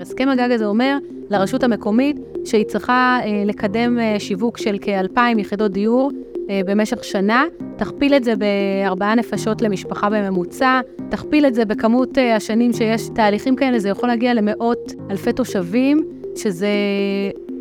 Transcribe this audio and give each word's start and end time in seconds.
הסכם 0.00 0.28
הגג 0.28 0.50
הזה 0.50 0.66
אומר 0.66 0.98
לרשות 1.30 1.62
המקומית 1.62 2.16
שהיא 2.44 2.64
צריכה 2.64 3.18
אה, 3.24 3.42
לקדם 3.46 3.98
אה, 3.98 4.16
שיווק 4.18 4.58
של 4.58 4.76
כ-2,000 4.80 5.38
יחידות 5.38 5.72
דיור 5.72 6.10
אה, 6.50 6.60
במשך 6.66 7.04
שנה, 7.04 7.44
תכפיל 7.76 8.14
את 8.14 8.24
זה 8.24 8.34
בארבעה 8.36 9.14
נפשות 9.14 9.62
למשפחה 9.62 10.10
בממוצע, 10.10 10.80
תכפיל 11.10 11.46
את 11.46 11.54
זה 11.54 11.64
בכמות 11.64 12.18
אה, 12.18 12.36
השנים 12.36 12.72
שיש 12.72 13.08
תהליכים 13.14 13.56
כאלה, 13.56 13.78
זה 13.78 13.88
יכול 13.88 14.08
להגיע 14.08 14.34
למאות 14.34 14.92
אלפי 15.10 15.32
תושבים, 15.32 16.04
שזה 16.36 16.68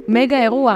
מגה 0.07 0.43
אירוע. 0.43 0.75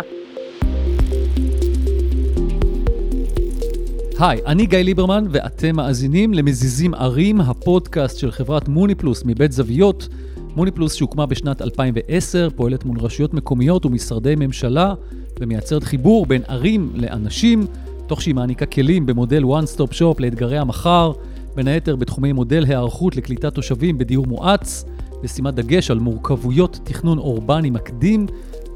היי, 4.19 4.39
אני 4.45 4.65
גיא 4.65 4.77
ליברמן, 4.77 5.25
ואתם 5.29 5.75
מאזינים 5.75 6.33
למזיזים 6.33 6.93
ערים, 6.93 7.41
הפודקאסט 7.41 8.19
של 8.19 8.31
חברת 8.31 8.67
מוני 8.67 8.95
פלוס 8.95 9.23
מבית 9.25 9.51
זוויות. 9.51 10.07
מוני 10.55 10.71
פלוס 10.71 10.93
שהוקמה 10.93 11.25
בשנת 11.25 11.61
2010, 11.61 12.49
פועלת 12.55 12.85
מול 12.85 12.99
רשויות 12.99 13.33
מקומיות 13.33 13.85
ומשרדי 13.85 14.35
ממשלה, 14.37 14.93
ומייצרת 15.39 15.83
חיבור 15.83 16.25
בין 16.25 16.41
ערים 16.47 16.91
לאנשים, 16.95 17.65
תוך 18.07 18.21
שהיא 18.21 18.35
מעניקה 18.35 18.65
כלים 18.65 19.05
במודל 19.05 19.43
one 19.43 19.77
stop 19.77 19.93
shop 19.93 20.15
לאתגרי 20.19 20.57
המחר, 20.57 21.11
בין 21.55 21.67
היתר 21.67 21.95
בתחומי 21.95 22.33
מודל 22.33 22.65
היערכות 22.65 23.15
לקליטת 23.15 23.53
תושבים 23.53 23.97
בדיור 23.97 24.27
מואץ, 24.27 24.85
ושימת 25.23 25.53
דגש 25.53 25.91
על 25.91 25.99
מורכבויות 25.99 26.79
תכנון 26.83 27.17
אורבני 27.17 27.69
מקדים, 27.69 28.25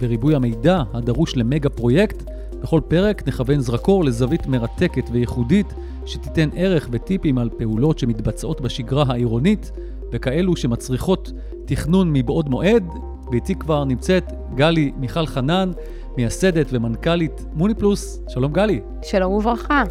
וריבוי 0.01 0.35
המידע 0.35 0.83
הדרוש 0.93 1.37
למגה 1.37 1.69
פרויקט. 1.69 2.23
בכל 2.61 2.81
פרק 2.87 3.27
נכוון 3.27 3.59
זרקור 3.59 4.03
לזווית 4.03 4.47
מרתקת 4.47 5.09
וייחודית, 5.11 5.73
שתיתן 6.05 6.49
ערך 6.55 6.87
וטיפים 6.91 7.37
על 7.37 7.49
פעולות 7.57 7.99
שמתבצעות 7.99 8.61
בשגרה 8.61 9.03
העירונית, 9.07 9.71
וכאלו 10.13 10.55
שמצריכות 10.55 11.31
תכנון 11.65 12.13
מבעוד 12.13 12.49
מועד, 12.49 12.83
ואיתי 13.31 13.55
כבר 13.55 13.83
נמצאת 13.83 14.23
גלי 14.55 14.91
מיכל 14.97 15.25
חנן, 15.25 15.71
מייסדת 16.17 16.67
ומנכ"לית 16.69 17.45
מוני 17.53 17.75
פלוס. 17.75 18.21
שלום 18.29 18.53
גלי. 18.53 18.81
שלום 19.03 19.33
וברכה. 19.33 19.83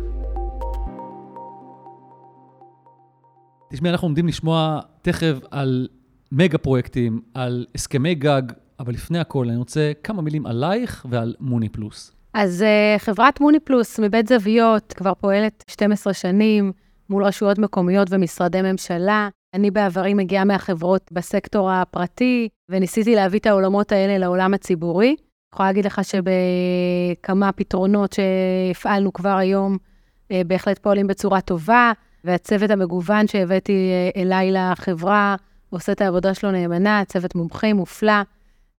תשמעי, 3.72 3.90
אנחנו 3.90 4.06
עומדים 4.06 4.26
לשמוע 4.26 4.80
תכף 5.02 5.38
על 5.50 5.88
מגה 6.32 6.58
פרויקטים, 6.58 7.20
על 7.34 7.66
הסכמי 7.74 8.14
גג, 8.14 8.42
אבל 8.80 8.92
לפני 8.92 9.18
הכל 9.18 9.48
אני 9.48 9.56
רוצה 9.56 9.92
כמה 10.04 10.22
מילים 10.22 10.46
עלייך 10.46 11.06
ועל 11.10 11.34
מוני 11.40 11.68
פלוס. 11.68 12.12
אז 12.34 12.64
uh, 12.64 12.98
חברת 12.98 13.40
מוני 13.40 13.60
פלוס 13.60 14.00
מבית 14.00 14.28
זוויות 14.28 14.92
כבר 14.92 15.14
פועלת 15.14 15.64
12 15.70 16.14
שנים 16.14 16.72
מול 17.10 17.24
רשויות 17.24 17.58
מקומיות 17.58 18.08
ומשרדי 18.10 18.62
ממשלה. 18.62 19.28
אני 19.54 19.70
בעברי 19.70 20.14
מגיעה 20.14 20.44
מהחברות 20.44 21.12
בסקטור 21.12 21.70
הפרטי, 21.70 22.48
וניסיתי 22.68 23.14
להביא 23.14 23.38
את 23.38 23.46
העולמות 23.46 23.92
האלה 23.92 24.18
לעולם 24.18 24.54
הציבורי. 24.54 25.08
אני 25.08 25.16
יכולה 25.54 25.68
להגיד 25.68 25.84
לך 25.86 26.00
שבכמה 26.04 27.52
פתרונות 27.52 28.12
שהפעלנו 28.12 29.12
כבר 29.12 29.36
היום, 29.36 29.76
uh, 29.76 30.34
בהחלט 30.46 30.78
פועלים 30.78 31.06
בצורה 31.06 31.40
טובה, 31.40 31.92
והצוות 32.24 32.70
המגוון 32.70 33.26
שהבאתי 33.26 33.72
uh, 33.72 34.20
אליי 34.20 34.52
לחברה 34.52 35.36
עושה 35.70 35.92
את 35.92 36.00
העבודה 36.00 36.34
שלו 36.34 36.50
נאמנה, 36.50 37.02
צוות 37.06 37.34
מומחים 37.34 37.76
מופלא. 37.76 38.22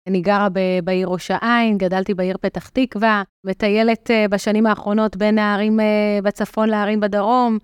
אני 0.08 0.22
גרה 0.22 0.48
בעיר 0.84 1.08
ראש 1.08 1.32
העין, 1.32 1.78
גדלתי 1.78 2.14
בעיר 2.14 2.38
פתח 2.42 2.70
תקווה, 2.70 3.24
מטיילת 3.44 4.10
uh, 4.10 4.32
בשנים 4.32 4.66
האחרונות 4.66 5.18
בין 5.18 5.38
הערים 5.38 5.80
בצפון 6.24 6.70
לערים 6.70 7.00
בדרום, 7.00 7.58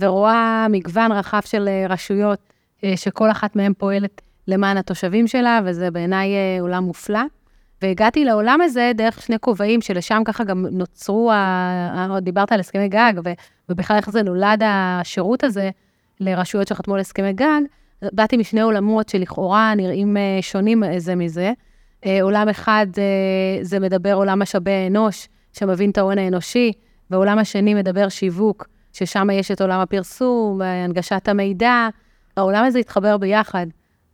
ורואה 0.00 0.66
מגוון 0.70 1.12
רחב 1.12 1.40
של 1.44 1.68
רשויות 1.88 2.55
שכל 2.96 3.30
אחת 3.30 3.56
מהן 3.56 3.72
פועלת 3.78 4.22
למען 4.48 4.76
התושבים 4.76 5.26
שלה, 5.26 5.60
וזה 5.64 5.90
בעיניי 5.90 6.28
uh, 6.28 6.62
עולם 6.62 6.84
מופלא. 6.84 7.20
והגעתי 7.82 8.24
לעולם 8.24 8.60
הזה 8.60 8.92
דרך 8.94 9.22
שני 9.22 9.36
כובעים, 9.40 9.80
שלשם 9.80 10.22
ככה 10.24 10.44
גם 10.44 10.66
נוצרו, 10.70 11.32
ה... 11.32 12.18
דיברת 12.22 12.52
על 12.52 12.60
הסכמי 12.60 12.88
גג. 12.88 13.12
ובכלל 13.68 13.96
איך 13.96 14.10
זה 14.10 14.22
נולד 14.22 14.62
השירות 14.64 15.44
הזה 15.44 15.70
לרשויות 16.20 16.68
שחתמו 16.68 16.94
על 16.94 17.00
הסכמי 17.00 17.32
גג. 17.32 17.60
באתי 18.02 18.36
משני 18.36 18.60
עולמות 18.60 19.08
שלכאורה 19.08 19.74
נראים 19.74 20.16
שונים 20.40 20.82
זה 20.98 21.14
מזה. 21.14 21.52
עולם 22.22 22.48
אחד 22.48 22.86
זה 23.62 23.80
מדבר 23.80 24.14
עולם 24.14 24.42
משאבי 24.42 24.70
האנוש, 24.70 25.28
שמבין 25.52 25.90
את 25.90 25.98
ההון 25.98 26.18
האנושי, 26.18 26.72
ועולם 27.10 27.38
השני 27.38 27.74
מדבר 27.74 28.08
שיווק, 28.08 28.66
ששם 28.92 29.28
יש 29.32 29.50
את 29.50 29.60
עולם 29.60 29.80
הפרסום, 29.80 30.60
הנגשת 30.62 31.28
המידע. 31.28 31.88
העולם 32.36 32.64
הזה 32.64 32.78
התחבר 32.78 33.16
ביחד 33.16 33.66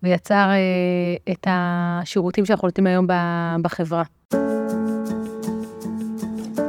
ויצר 0.02 0.50
את 1.30 1.46
השירותים 1.50 2.44
שאנחנו 2.44 2.68
נותנים 2.68 2.86
היום 2.86 3.06
בחברה. 3.62 4.02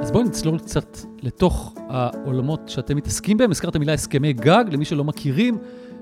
אז 0.01 0.11
בואי 0.11 0.23
נצלול 0.23 0.59
קצת 0.59 0.97
לתוך 1.21 1.73
העולמות 1.89 2.61
שאתם 2.67 2.97
מתעסקים 2.97 3.37
בהם. 3.37 3.51
הזכרת 3.51 3.75
מילה 3.75 3.93
הסכמי 3.93 4.33
גג, 4.33 4.63
למי 4.71 4.85
שלא 4.85 5.03
מכירים. 5.03 5.57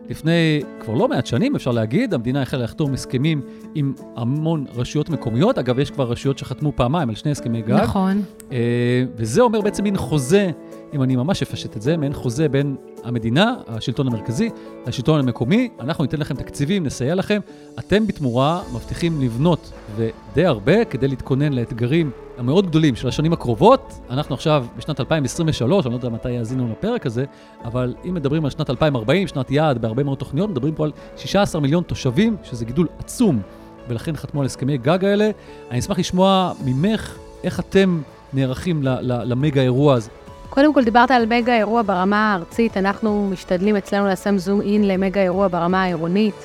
לפני 0.09 0.62
כבר 0.79 0.94
לא 0.94 1.07
מעט 1.07 1.25
שנים, 1.25 1.56
אפשר 1.56 1.72
להגיד, 1.72 2.13
המדינה 2.13 2.41
החלה 2.41 2.63
לחתום 2.63 2.94
הסכמים 2.94 3.41
עם 3.75 3.94
המון 4.16 4.66
רשויות 4.75 5.09
מקומיות. 5.09 5.57
אגב, 5.57 5.79
יש 5.79 5.91
כבר 5.91 6.12
רשויות 6.12 6.38
שחתמו 6.38 6.72
פעמיים 6.75 7.09
על 7.09 7.16
שני 7.16 7.31
הסכמי 7.31 7.62
גג. 7.62 7.72
נכון. 7.73 8.22
אה, 8.51 9.03
וזה 9.16 9.41
אומר 9.41 9.62
בעצם 9.62 9.83
מין 9.83 9.97
חוזה, 9.97 10.51
אם 10.94 11.03
אני 11.03 11.16
ממש 11.16 11.41
אפשט 11.41 11.78
את 11.78 11.81
זה, 11.81 11.97
מעין 11.97 12.13
חוזה 12.13 12.50
בין 12.50 12.75
המדינה, 13.03 13.56
השלטון 13.68 14.07
המרכזי, 14.07 14.50
לשלטון 14.88 15.19
המקומי. 15.19 15.69
אנחנו 15.79 16.03
ניתן 16.03 16.18
לכם 16.18 16.35
תקציבים, 16.35 16.84
נסייע 16.84 17.16
לכם. 17.16 17.40
אתם 17.79 18.07
בתמורה 18.07 18.62
מבטיחים 18.74 19.22
לבנות, 19.22 19.72
ודי 19.96 20.46
הרבה, 20.46 20.85
כדי 20.85 21.07
להתכונן 21.07 21.53
לאתגרים 21.53 22.12
המאוד 22.38 22.68
גדולים 22.68 22.96
של 22.96 23.07
השנים 23.07 23.34
הקרובות. 23.34 23.94
אנחנו 24.09 24.35
עכשיו 24.35 24.66
בשנת 24.78 25.00
2023, 25.00 25.85
אני 25.85 25.91
לא 25.91 25.97
יודע 25.97 26.09
מתי 26.09 26.31
יאזינו 26.31 26.72
לפרק 26.72 27.06
הזה, 27.06 27.25
אבל 27.63 27.96
אם 28.09 28.13
מדברים 28.13 28.46
על 28.46 28.51
שנת 28.51 28.69
2040, 28.69 29.28
שנת 29.28 29.51
יעד 29.51 29.81
בהרבה 29.81 30.03
מאוד 30.03 30.18
תוכניות, 30.18 30.50
מדברים 30.50 30.75
פה 30.75 30.84
על 30.84 30.91
16 31.18 31.62
מיליון 31.62 31.84
תושבים, 31.84 32.35
שזה 32.44 32.66
גידול 32.66 32.88
עצום, 33.00 33.41
ולכן 33.88 34.16
חתמו 34.16 34.40
על 34.41 34.46
הסכמי 34.46 34.78
גג 34.78 35.06
האלה. 35.06 35.30
אני 35.72 35.80
אשמח 35.80 36.00
לשמוע 36.00 36.53
ממך 36.66 37.18
איך 37.44 37.59
אתם 37.59 38.01
נערכים 38.34 38.80
למגה 39.01 39.62
אירוע 39.62 39.94
הזה. 39.94 40.09
קודם 40.53 40.73
כל, 40.73 40.84
דיברת 40.84 41.12
על 41.12 41.25
מגה 41.25 41.56
אירוע 41.56 41.81
ברמה 41.81 42.34
הארצית, 42.34 42.78
אנחנו 42.78 43.29
משתדלים 43.31 43.75
אצלנו 43.75 44.07
לשים 44.07 44.38
זום 44.38 44.62
אין 44.62 44.88
למגה 44.88 45.22
אירוע 45.22 45.47
ברמה 45.47 45.84
העירונית. 45.84 46.35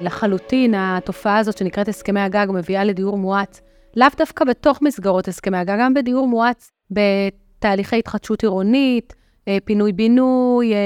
לחלוטין, 0.00 0.74
התופעה 0.76 1.38
הזאת 1.38 1.58
שנקראת 1.58 1.88
הסכמי 1.88 2.20
הגג 2.20 2.46
מביאה 2.54 2.84
לדיור 2.84 3.18
מואץ, 3.18 3.60
לאו 3.96 4.06
דווקא 4.18 4.44
בתוך 4.44 4.82
מסגרות 4.82 5.28
הסכמי 5.28 5.58
הגג, 5.58 5.76
גם 5.80 5.94
בדיור 5.94 6.28
מואץ, 6.28 6.70
בתהליכי 6.90 7.98
התחדשות 7.98 8.42
עירונית, 8.42 9.14
אה, 9.48 9.58
פינוי-בינוי, 9.64 10.72
אה, 10.72 10.78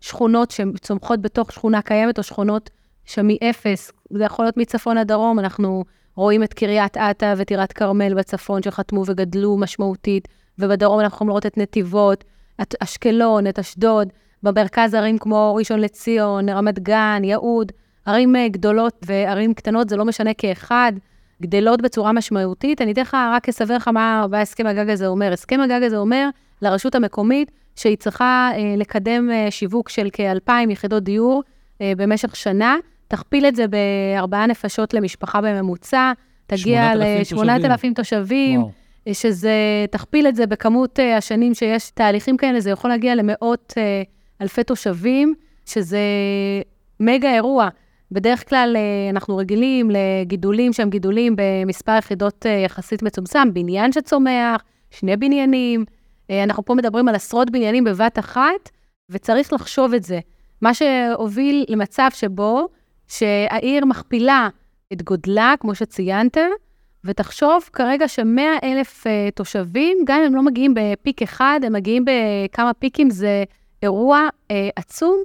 שכונות 0.00 0.50
שצומחות 0.50 1.22
בתוך 1.22 1.52
שכונה 1.52 1.82
קיימת 1.82 2.18
או 2.18 2.22
שכונות 2.22 2.70
שמאפס, 3.04 3.92
זה 4.10 4.24
יכול 4.24 4.44
להיות 4.44 4.56
מצפון 4.56 4.98
עד 4.98 5.08
דרום, 5.08 5.38
אנחנו 5.38 5.84
רואים 6.16 6.42
את 6.42 6.54
קריית 6.54 6.96
אתא 6.96 7.34
וטירת 7.36 7.72
כרמל 7.72 8.14
בצפון 8.14 8.62
שחתמו 8.62 9.02
וגדלו 9.06 9.56
משמעותית, 9.56 10.28
ובדרום 10.58 11.00
אנחנו 11.00 11.16
יכולים 11.16 11.28
לראות 11.28 11.46
את 11.46 11.58
נתיבות, 11.58 12.24
את 12.62 12.74
אשקלון, 12.80 13.46
את 13.46 13.58
אשדוד, 13.58 14.08
במרכז 14.42 14.94
ערים 14.94 15.18
כמו 15.18 15.54
ראשון 15.54 15.80
לציון, 15.80 16.48
רמת 16.48 16.78
גן, 16.78 17.22
יהוד, 17.24 17.72
ערים 18.06 18.36
אה, 18.36 18.48
גדולות 18.48 18.98
וערים 19.06 19.54
קטנות, 19.54 19.88
זה 19.88 19.96
לא 19.96 20.04
משנה 20.04 20.34
כאחד, 20.34 20.92
גדלות 21.42 21.82
בצורה 21.82 22.12
משמעותית. 22.12 22.80
אני 22.80 22.92
אתן 22.92 23.00
לך, 23.00 23.16
רק 23.34 23.48
אסבר 23.48 23.76
לך 23.76 23.88
מה 23.88 24.26
הסכם 24.32 24.66
הגג 24.66 24.90
הזה 24.90 25.06
אומר. 25.06 25.32
הסכם 25.32 25.60
הגג 25.60 25.82
הזה 25.82 25.96
אומר 25.96 26.28
לרשות 26.62 26.94
המקומית 26.94 27.50
שהיא 27.76 27.96
צריכה 27.96 28.50
אה, 28.54 28.74
לקדם 28.76 29.30
אה, 29.30 29.50
שיווק 29.50 29.88
של 29.88 30.08
כ-2,000 30.12 30.70
יחידות 30.70 31.02
דיור 31.02 31.42
אה, 31.80 31.92
במשך 31.96 32.36
שנה, 32.36 32.76
תכפיל 33.12 33.46
את 33.46 33.56
זה 33.56 33.64
בארבעה 33.68 34.46
נפשות 34.46 34.94
למשפחה 34.94 35.40
בממוצע, 35.40 36.12
תגיע 36.46 36.94
ל-8,000 36.94 37.94
תושבים, 37.94 38.62
שזה, 39.12 39.52
תכפיל 39.90 40.26
את 40.26 40.36
זה 40.36 40.46
בכמות 40.46 40.98
uh, 40.98 41.02
השנים 41.02 41.54
שיש 41.54 41.90
תהליכים 41.90 42.36
כאלה, 42.36 42.60
זה 42.60 42.70
יכול 42.70 42.90
להגיע 42.90 43.14
למאות 43.14 43.72
uh, 43.76 44.08
אלפי 44.42 44.64
תושבים, 44.64 45.34
שזה 45.66 45.98
מגה 47.00 47.34
אירוע. 47.34 47.68
בדרך 48.12 48.48
כלל 48.48 48.76
uh, 48.76 49.14
אנחנו 49.14 49.36
רגילים 49.36 49.90
לגידולים 49.90 50.72
שהם 50.72 50.90
גידולים 50.90 51.36
במספר 51.36 51.96
יחידות 51.98 52.46
uh, 52.46 52.48
יחסית 52.48 53.02
מצומצם, 53.02 53.54
בניין 53.54 53.92
שצומח, 53.92 54.62
שני 54.90 55.16
בניינים. 55.16 55.84
Uh, 55.84 56.32
אנחנו 56.44 56.64
פה 56.64 56.74
מדברים 56.74 57.08
על 57.08 57.14
עשרות 57.14 57.50
בניינים 57.50 57.84
בבת 57.84 58.18
אחת, 58.18 58.70
וצריך 59.10 59.52
לחשוב 59.52 59.94
את 59.94 60.02
זה. 60.02 60.20
מה 60.62 60.74
שהוביל 60.74 61.64
למצב 61.68 62.08
שבו 62.14 62.68
שהעיר 63.12 63.84
מכפילה 63.84 64.48
את 64.92 65.02
גודלה, 65.02 65.54
כמו 65.60 65.74
שציינתם, 65.74 66.48
ותחשוב 67.04 67.62
כרגע 67.72 68.08
ש-100 68.08 68.64
אלף 68.64 69.06
uh, 69.06 69.34
תושבים, 69.34 69.98
גם 70.04 70.18
אם 70.20 70.26
הם 70.26 70.34
לא 70.34 70.42
מגיעים 70.42 70.74
בפיק 70.76 71.22
אחד, 71.22 71.60
הם 71.62 71.72
מגיעים 71.72 72.04
בכמה 72.04 72.74
פיקים, 72.74 73.10
זה 73.10 73.44
אירוע 73.82 74.28
uh, 74.28 74.54
עצום, 74.76 75.22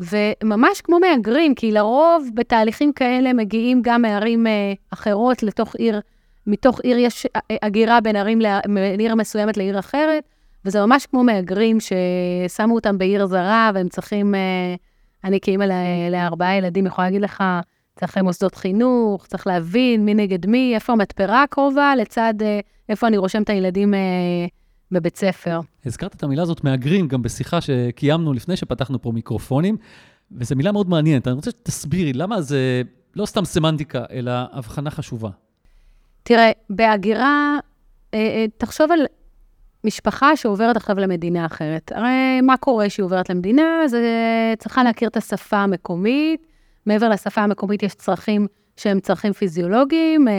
וממש 0.00 0.80
כמו 0.80 0.98
מהגרים, 0.98 1.54
כי 1.54 1.72
לרוב 1.72 2.28
בתהליכים 2.34 2.92
כאלה 2.92 3.32
מגיעים 3.32 3.82
גם 3.82 4.02
מערים 4.02 4.46
אה, 4.46 4.72
אחרות 4.90 5.42
לתוך 5.42 5.74
עיר, 5.74 6.00
מתוך 6.46 6.80
עיר 6.80 6.98
יש 6.98 7.26
הגירה 7.62 8.00
בין 8.00 8.16
ערים, 8.16 8.38
בין 8.66 9.00
עיר 9.00 9.14
מסוימת 9.14 9.56
לעיר 9.56 9.78
אחרת, 9.78 10.24
וזה 10.64 10.86
ממש 10.86 11.06
כמו 11.06 11.24
מהגרים 11.24 11.78
ששמו 11.80 12.74
אותם 12.74 12.98
בעיר 12.98 13.26
זרה, 13.26 13.70
והם 13.74 13.88
צריכים, 13.88 14.34
אה, 14.34 14.74
אני 15.24 15.40
כאימא 15.40 15.64
לארבעה 16.10 16.56
ילדים 16.56 16.86
יכולה 16.86 17.06
להגיד 17.06 17.22
לך, 17.22 17.44
צריך 17.96 18.18
מוסדות 18.18 18.54
חינוך, 18.54 19.26
צריך 19.26 19.46
להבין 19.46 20.04
מי 20.04 20.14
נגד 20.14 20.46
מי, 20.46 20.74
איפה 20.74 20.92
המתפרה 20.92 21.42
הקרובה, 21.42 21.96
לצד 21.96 22.34
איפה 22.88 23.06
אני 23.06 23.16
רושם 23.16 23.42
את 23.42 23.50
הילדים 23.50 23.94
בבית 24.92 25.16
ספר. 25.16 25.60
הזכרת 25.86 26.14
את 26.14 26.22
המילה 26.22 26.42
הזאת, 26.42 26.64
מהגרים, 26.64 27.08
גם 27.08 27.22
בשיחה 27.22 27.60
שקיימנו 27.60 28.32
לפני 28.32 28.56
שפתחנו 28.56 29.02
פה 29.02 29.12
מיקרופונים, 29.12 29.76
וזו 30.32 30.56
מילה 30.56 30.72
מאוד 30.72 30.88
מעניינת. 30.88 31.26
אני 31.26 31.34
רוצה 31.34 31.50
שתסבירי, 31.50 32.12
למה 32.12 32.40
זה 32.40 32.82
לא 33.16 33.26
סתם 33.26 33.44
סמנטיקה, 33.44 34.04
אלא 34.10 34.32
הבחנה 34.52 34.90
חשובה? 34.90 35.30
תראה, 36.22 36.50
בהגירה, 36.70 37.58
אה, 38.14 38.18
אה, 38.18 38.46
תחשוב 38.56 38.92
על 38.92 39.00
משפחה 39.84 40.36
שעוברת 40.36 40.76
עכשיו 40.76 40.98
למדינה 40.98 41.46
אחרת. 41.46 41.92
הרי 41.94 42.40
מה 42.42 42.56
קורה 42.56 42.88
כשהיא 42.88 43.04
עוברת 43.04 43.30
למדינה? 43.30 43.82
אז 43.84 43.96
צריכה 44.58 44.84
להכיר 44.84 45.08
את 45.08 45.16
השפה 45.16 45.56
המקומית. 45.56 46.46
מעבר 46.86 47.08
לשפה 47.08 47.40
המקומית 47.40 47.82
יש 47.82 47.94
צרכים 47.94 48.46
שהם 48.76 49.00
צרכים 49.00 49.32
פיזיולוגיים, 49.32 50.28
אה, 50.28 50.34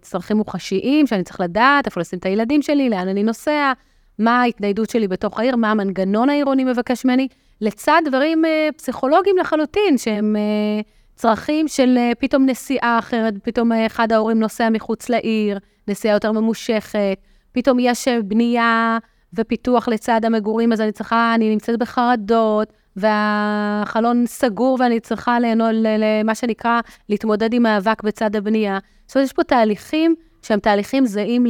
צרכים 0.00 0.36
מוחשיים, 0.36 1.06
שאני 1.06 1.22
צריך 1.22 1.40
לדעת 1.40 1.86
איפה 1.86 2.00
לשים 2.00 2.18
את 2.18 2.26
הילדים 2.26 2.62
שלי, 2.62 2.88
לאן 2.88 3.08
אני 3.08 3.22
נוסע, 3.22 3.72
מה 4.18 4.40
ההתניידות 4.42 4.90
שלי 4.90 5.08
בתוך 5.08 5.40
העיר, 5.40 5.56
מה 5.56 5.70
המנגנון 5.70 6.30
העירוני 6.30 6.64
מבקש 6.64 7.04
ממני, 7.04 7.28
לצד 7.60 8.02
דברים 8.04 8.44
אה, 8.44 8.68
פסיכולוגיים 8.76 9.36
לחלוטין, 9.38 9.98
שהם 9.98 10.36
אה, 10.36 10.80
צרכים 11.14 11.68
של 11.68 11.98
פתאום 12.18 12.46
נסיעה 12.46 12.98
אחרת, 12.98 13.34
פתאום 13.42 13.72
אחד 13.72 14.12
ההורים 14.12 14.38
נוסע 14.40 14.68
מחוץ 14.70 15.08
לעיר, 15.08 15.58
נסיעה 15.88 16.14
יותר 16.14 16.32
ממושכת, 16.32 17.18
פתאום 17.54 17.78
יש 17.80 18.08
בנייה 18.08 18.98
ופיתוח 19.34 19.88
לצד 19.88 20.24
המגורים, 20.24 20.72
אז 20.72 20.80
אני 20.80 20.92
צריכה, 20.92 21.34
אני 21.34 21.50
נמצאת 21.50 21.78
בחרדות, 21.78 22.72
והחלון 22.96 24.26
סגור 24.26 24.76
ואני 24.80 25.00
צריכה 25.00 25.40
ליהנות, 25.40 25.70
למה 25.72 26.34
שנקרא, 26.34 26.80
להתמודד 27.08 27.54
עם 27.54 27.62
מאבק 27.62 28.02
בצד 28.02 28.36
הבנייה. 28.36 28.78
זאת 29.06 29.16
אומרת, 29.16 29.26
יש 29.26 29.32
פה 29.32 29.44
תהליכים 29.44 30.14
שהם 30.42 30.60
תהליכים 30.60 31.06
זהים 31.06 31.46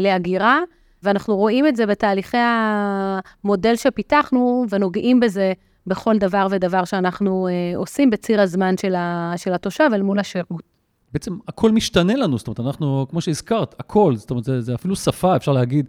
להגירה, 0.00 0.60
ואנחנו 1.02 1.36
רואים 1.36 1.66
את 1.66 1.76
זה 1.76 1.86
בתהליכי 1.86 2.36
המודל 2.40 3.76
שפיתחנו, 3.76 4.64
ונוגעים 4.70 5.20
בזה 5.20 5.52
בכל 5.86 6.18
דבר 6.18 6.46
ודבר 6.50 6.84
שאנחנו 6.84 7.48
אה, 7.48 7.76
עושים 7.76 8.10
בציר 8.10 8.40
הזמן 8.40 8.76
של, 8.76 8.94
ה, 8.94 9.32
של 9.36 9.52
התושב 9.52 9.90
אל 9.92 10.02
מול 10.02 10.18
השירות. 10.18 10.75
בעצם 11.16 11.38
הכל 11.48 11.72
משתנה 11.72 12.16
לנו, 12.16 12.38
זאת 12.38 12.48
אומרת, 12.48 12.60
אנחנו, 12.60 13.06
כמו 13.10 13.20
שהזכרת, 13.20 13.74
הכל, 13.80 14.16
זאת 14.16 14.30
אומרת, 14.30 14.44
זה, 14.44 14.60
זה 14.60 14.74
אפילו 14.74 14.96
שפה, 14.96 15.36
אפשר 15.36 15.52
להגיד, 15.52 15.88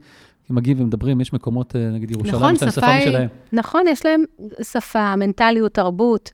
אם 0.52 0.56
מגיעים 0.56 0.82
ומדברים, 0.82 1.22
יש 1.22 1.34
מקומות, 1.34 1.76
אה, 1.76 1.90
נגיד 1.90 2.12
ירושלים, 2.12 2.36
נכון, 2.36 2.54
יש 2.56 2.62
להם 2.62 2.72
שפה 2.72 2.98
משלהם. 3.00 3.30
נכון, 3.54 3.86
יש 3.88 4.06
להם 4.06 4.24
שפה, 4.62 5.16
מנטליות, 5.16 5.74
תרבות. 5.74 6.32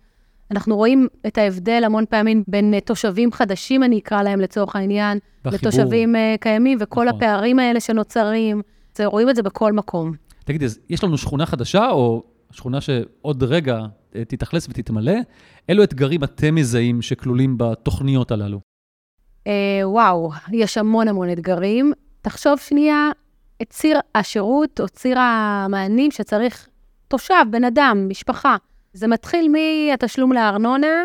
אנחנו 0.51 0.75
רואים 0.75 1.07
את 1.28 1.38
ההבדל 1.38 1.81
המון 1.86 2.06
פעמים 2.10 2.44
בין 2.48 2.74
אה, 2.74 2.80
תושבים 2.80 3.31
חדשים, 3.31 3.84
אני 3.84 4.00
אקרא 4.00 4.24
להם 4.24 4.40
לצורך 4.40 4.75
העניין, 4.75 5.19
בחיבור. 5.44 5.69
לתושבים 5.69 6.16
uh, 6.16 6.38
קיימים, 6.40 6.78
וכל 6.81 7.06
נכון. 7.06 7.18
הפערים 7.18 7.60
האלה 7.60 7.80
שנוצרים, 7.80 8.62
זה, 8.95 9.06
רואים 9.06 9.30
את 9.30 9.36
זה 9.36 9.44
בכל 9.44 9.74
מקום. 9.74 10.12
תגידי, 10.45 10.66
אז 10.66 10.80
יש 10.90 11.04
לנו 11.04 11.18
שכונה 11.18 11.45
חדשה, 11.45 11.90
או 11.90 12.24
שכונה 12.51 12.81
שעוד 12.81 13.44
רגע 13.44 13.86
תתאכלס 14.28 14.68
ותתמלא? 14.69 15.16
אילו 15.69 15.84
אתגרים 15.84 16.24
אתם 16.24 16.56
מזהים 16.56 17.01
שכלולים 17.01 17.57
בתוכניות 17.57 18.31
הללו? 18.31 18.73
Uh, 19.44 19.48
וואו, 19.84 20.31
יש 20.51 20.78
המון 20.78 21.07
המון 21.07 21.31
אתגרים. 21.31 21.94
תחשוב 22.22 22.60
שנייה 22.60 23.12
את 23.62 23.69
ציר 23.69 24.00
השירות 24.16 24.80
או 24.80 24.90
ציר 24.90 25.19
המענים 25.19 26.12
שצריך 26.12 26.68
תושב, 27.07 27.45
בן 27.50 27.63
אדם, 27.63 28.06
משפחה. 28.10 28.56
זה 28.94 29.07
מתחיל 29.07 29.51
מהתשלום 29.51 30.34
לארנונה, 30.34 31.04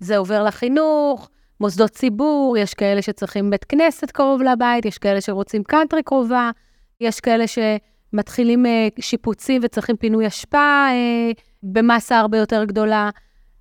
זה 0.00 0.16
עובר 0.16 0.42
לחינוך, 0.42 1.30
מוסדות 1.60 1.90
ציבור, 1.90 2.56
יש 2.58 2.74
כאלה 2.74 3.02
שצריכים 3.02 3.50
בית 3.50 3.64
כנסת 3.64 4.10
קרוב 4.10 4.42
לבית, 4.42 4.84
יש 4.84 4.98
כאלה 4.98 5.20
שרוצים 5.20 5.64
קאנטרי 5.64 6.02
קרובה, 6.02 6.50
יש 7.00 7.20
כאלה 7.20 7.44
שמתחילים 7.46 8.66
אה, 8.66 8.88
שיפוצים 9.00 9.60
וצריכים 9.64 9.96
פינוי 9.96 10.26
אשפה 10.26 10.86
אה, 10.88 11.30
במסה 11.62 12.18
הרבה 12.18 12.38
יותר 12.38 12.64
גדולה. 12.64 13.10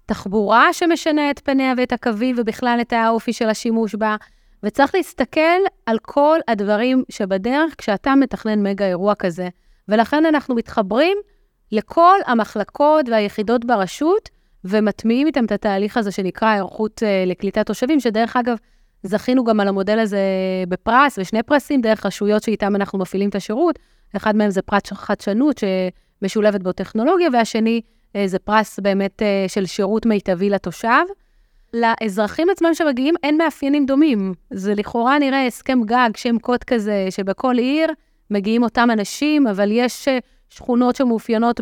תחבורה 0.06 0.74
שמשנה 0.74 1.32
את 1.32 1.40
פניה 1.40 1.74
ואת 1.78 1.92
הקווים 1.92 2.36
ובכלל 2.38 2.78
את 2.82 2.94
האופי 2.94 3.34
של 3.34 3.50
השימוש 3.50 3.96
בה. 3.96 4.16
וצריך 4.64 4.96
להסתכל 4.96 5.60
על 5.86 5.98
כל 6.02 6.40
הדברים 6.48 7.04
שבדרך 7.10 7.76
כשאתה 7.78 8.16
מתכנן 8.16 8.64
מגה 8.64 8.86
אירוע 8.86 9.16
כזה. 9.16 9.50
ולכן 9.88 10.26
אנחנו 10.26 10.56
מתחברים 10.56 11.18
לכל 11.72 12.18
המחלקות 12.26 13.10
והיחידות 13.10 13.66
ברשות, 13.66 14.30
ומטמיעים 14.66 15.28
איתם 15.28 15.46
את 15.46 15.52
התהליך 15.52 15.98
הזה 15.98 16.12
שנקרא 16.12 16.48
היערכות 16.48 17.04
uh, 17.04 17.30
לקליטת 17.30 17.66
תושבים, 17.66 18.00
שדרך 18.00 18.36
אגב, 18.36 18.58
זכינו 19.04 19.44
גם 19.44 19.60
על 19.60 19.68
המודל 19.68 20.00
הזה 20.00 20.20
בפרס, 20.68 21.20
ושני 21.20 21.44
פרסים 21.44 21.82
דרך 21.82 22.06
רשויות 22.06 22.44
שאיתם 22.44 22.76
אנחנו 22.76 23.00
מפעילים 23.00 23.30
את 23.30 23.36
השירות. 23.36 23.80
אחד 24.16 24.36
מהם 24.36 24.50
זה 24.50 24.62
פרס 24.62 24.82
חדשנות 24.94 25.62
שמשולבת 25.62 26.64
בו 26.64 26.72
טכנולוגיה, 26.72 27.30
והשני 27.34 27.82
זה 28.26 28.40
פרס 28.40 28.80
באמת 28.80 29.22
uh, 29.22 29.50
של 29.52 29.66
שירות 29.66 30.06
מיטבי 30.06 30.50
לתושב. 30.50 31.04
לאזרחים 31.74 32.50
עצמם 32.50 32.74
שמגיעים 32.74 33.16
אין 33.24 33.38
מאפיינים 33.38 33.86
דומים. 33.86 34.34
זה 34.50 34.76
לכאורה 34.76 35.20
נראה 35.20 35.48
הסכם 35.48 35.80
גג, 35.86 36.10
שם 36.16 36.40
קוד 36.40 36.64
כזה, 36.64 37.08
שבכל 37.10 37.58
עיר 37.58 37.92
מגיעים 38.30 38.64
אותם 38.64 38.90
אנשים, 38.94 39.48
אבל 39.48 39.70
יש 39.72 40.08
אה, 40.08 40.18
שכונות 40.50 40.96
שמאופיינות 40.96 41.60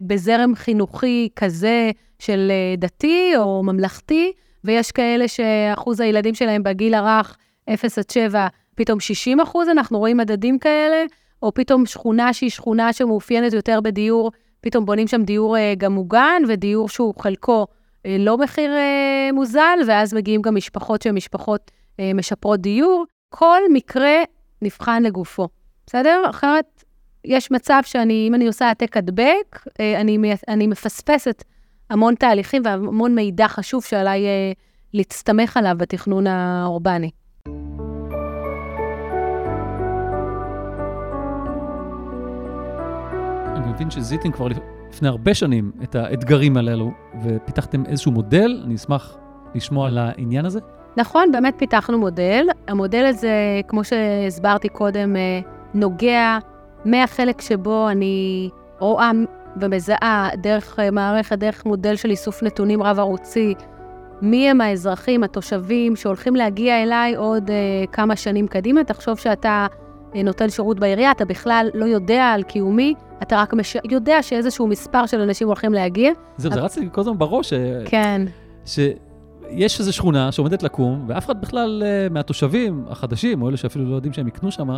בזרם 0.00 0.54
חינוכי 0.54 1.28
כזה 1.36 1.90
של 2.18 2.50
אה, 2.50 2.76
דתי 2.78 3.32
או 3.36 3.62
ממלכתי, 3.62 4.32
ויש 4.64 4.92
כאלה 4.92 5.28
שאחוז 5.28 6.00
הילדים 6.00 6.34
שלהם 6.34 6.62
בגיל 6.62 6.94
הרך, 6.94 7.36
0 7.74 7.98
עד 7.98 8.10
7, 8.10 8.46
פתאום 8.74 9.00
60 9.00 9.40
אחוז, 9.40 9.68
אנחנו 9.68 9.98
רואים 9.98 10.16
מדדים 10.16 10.58
כאלה, 10.58 11.04
או 11.42 11.54
פתאום 11.54 11.86
שכונה 11.86 12.32
שהיא 12.32 12.50
שכונה 12.50 12.92
שמאופיינת 12.92 13.52
יותר 13.52 13.80
בדיור, 13.80 14.30
פתאום 14.60 14.86
בונים 14.86 15.08
שם 15.08 15.22
דיור 15.22 15.56
אה, 15.56 15.74
גם 15.78 15.92
מוגן, 15.92 16.42
ודיור 16.48 16.88
שהוא 16.88 17.14
חלקו 17.18 17.66
אה, 18.06 18.16
לא 18.18 18.38
מחיר 18.38 18.72
אה, 18.72 19.30
מוזל, 19.32 19.78
ואז 19.88 20.14
מגיעים 20.14 20.42
גם 20.42 20.54
משפחות 20.54 21.02
שהן 21.02 21.14
משפחות 21.14 21.70
משפרות 22.14 22.60
דיור. 22.60 23.04
כל 23.28 23.60
מקרה 23.72 24.14
נבחן 24.62 25.02
לגופו, 25.02 25.48
בסדר? 25.86 26.22
אחרת 26.30 26.84
יש 27.24 27.50
מצב 27.50 27.80
שאני, 27.84 28.24
אם 28.28 28.34
אני 28.34 28.46
עושה 28.46 28.66
העתק 28.66 28.96
הדבק, 28.96 29.66
אני, 29.96 30.18
אני 30.48 30.66
מפספסת 30.66 31.44
המון 31.90 32.14
תהליכים 32.14 32.62
והמון 32.64 33.14
מידע 33.14 33.48
חשוב 33.48 33.84
שעליי 33.84 34.24
להסתמך 34.94 35.56
עליו 35.56 35.74
בתכנון 35.78 36.26
האורבני. 36.26 37.10
מבין 43.78 43.90
שזיתים 43.90 44.32
כבר 44.32 44.48
לפני 44.90 45.08
הרבה 45.08 45.34
שנים 45.34 45.72
את 45.82 45.94
האתגרים 45.94 46.56
הללו, 46.56 46.90
ופיתחתם 47.24 47.86
איזשהו 47.86 48.12
מודל, 48.12 48.62
אני 48.64 48.74
אשמח 48.74 49.16
לשמוע 49.54 49.86
על 49.86 49.98
העניין 49.98 50.44
הזה. 50.44 50.60
נכון, 50.96 51.32
באמת 51.32 51.54
פיתחנו 51.58 51.98
מודל. 51.98 52.46
המודל 52.68 53.06
הזה, 53.06 53.30
כמו 53.68 53.84
שהסברתי 53.84 54.68
קודם, 54.68 55.16
אה, 55.16 55.40
נוגע 55.74 56.38
מהחלק 56.84 57.40
שבו 57.40 57.88
אני 57.88 58.48
רואה 58.78 59.10
ומזהה 59.60 60.28
דרך 60.42 60.78
אה, 60.78 60.90
מערכת, 60.90 61.38
דרך 61.38 61.66
מודל 61.66 61.96
של 61.96 62.10
איסוף 62.10 62.42
נתונים 62.42 62.82
רב-ערוצי, 62.82 63.54
מי 64.22 64.50
הם 64.50 64.60
האזרחים, 64.60 65.24
התושבים, 65.24 65.96
שהולכים 65.96 66.36
להגיע 66.36 66.82
אליי 66.82 67.14
עוד 67.14 67.50
uh, 67.50 67.52
כמה 67.92 68.16
שנים 68.16 68.46
קדימה. 68.46 68.84
תחשוב 68.84 69.18
שאתה 69.18 69.66
uh, 70.12 70.16
נותן 70.24 70.48
שירות 70.48 70.80
בעירייה, 70.80 71.10
אתה 71.10 71.24
בכלל 71.24 71.68
לא 71.74 71.84
יודע 71.84 72.24
על 72.24 72.42
קיומי, 72.42 72.94
אתה 73.22 73.36
רק 73.36 73.54
מש... 73.54 73.76
יודע 73.90 74.22
שאיזשהו 74.22 74.66
מספר 74.66 75.06
של 75.06 75.20
אנשים 75.20 75.46
הולכים 75.46 75.72
להגיע. 75.72 76.12
זהו, 76.36 76.52
זה 76.52 76.60
רץ 76.60 76.76
לי 76.76 76.88
כל 76.92 77.00
הזמן 77.00 77.18
בראש. 77.18 77.52
כן. 77.84 78.22
שיש 78.64 79.80
איזו 79.80 79.92
שכונה 79.92 80.32
שעומדת 80.32 80.62
לקום, 80.62 81.04
ואף 81.08 81.26
אחד 81.26 81.40
בכלל 81.40 81.82
uh, 81.82 82.12
מהתושבים 82.12 82.84
החדשים, 82.88 83.42
או 83.42 83.48
אלה 83.48 83.56
שאפילו 83.56 83.90
לא 83.90 83.94
יודעים 83.94 84.12
שהם 84.12 84.28
יקנו 84.28 84.50
שם, 84.50 84.68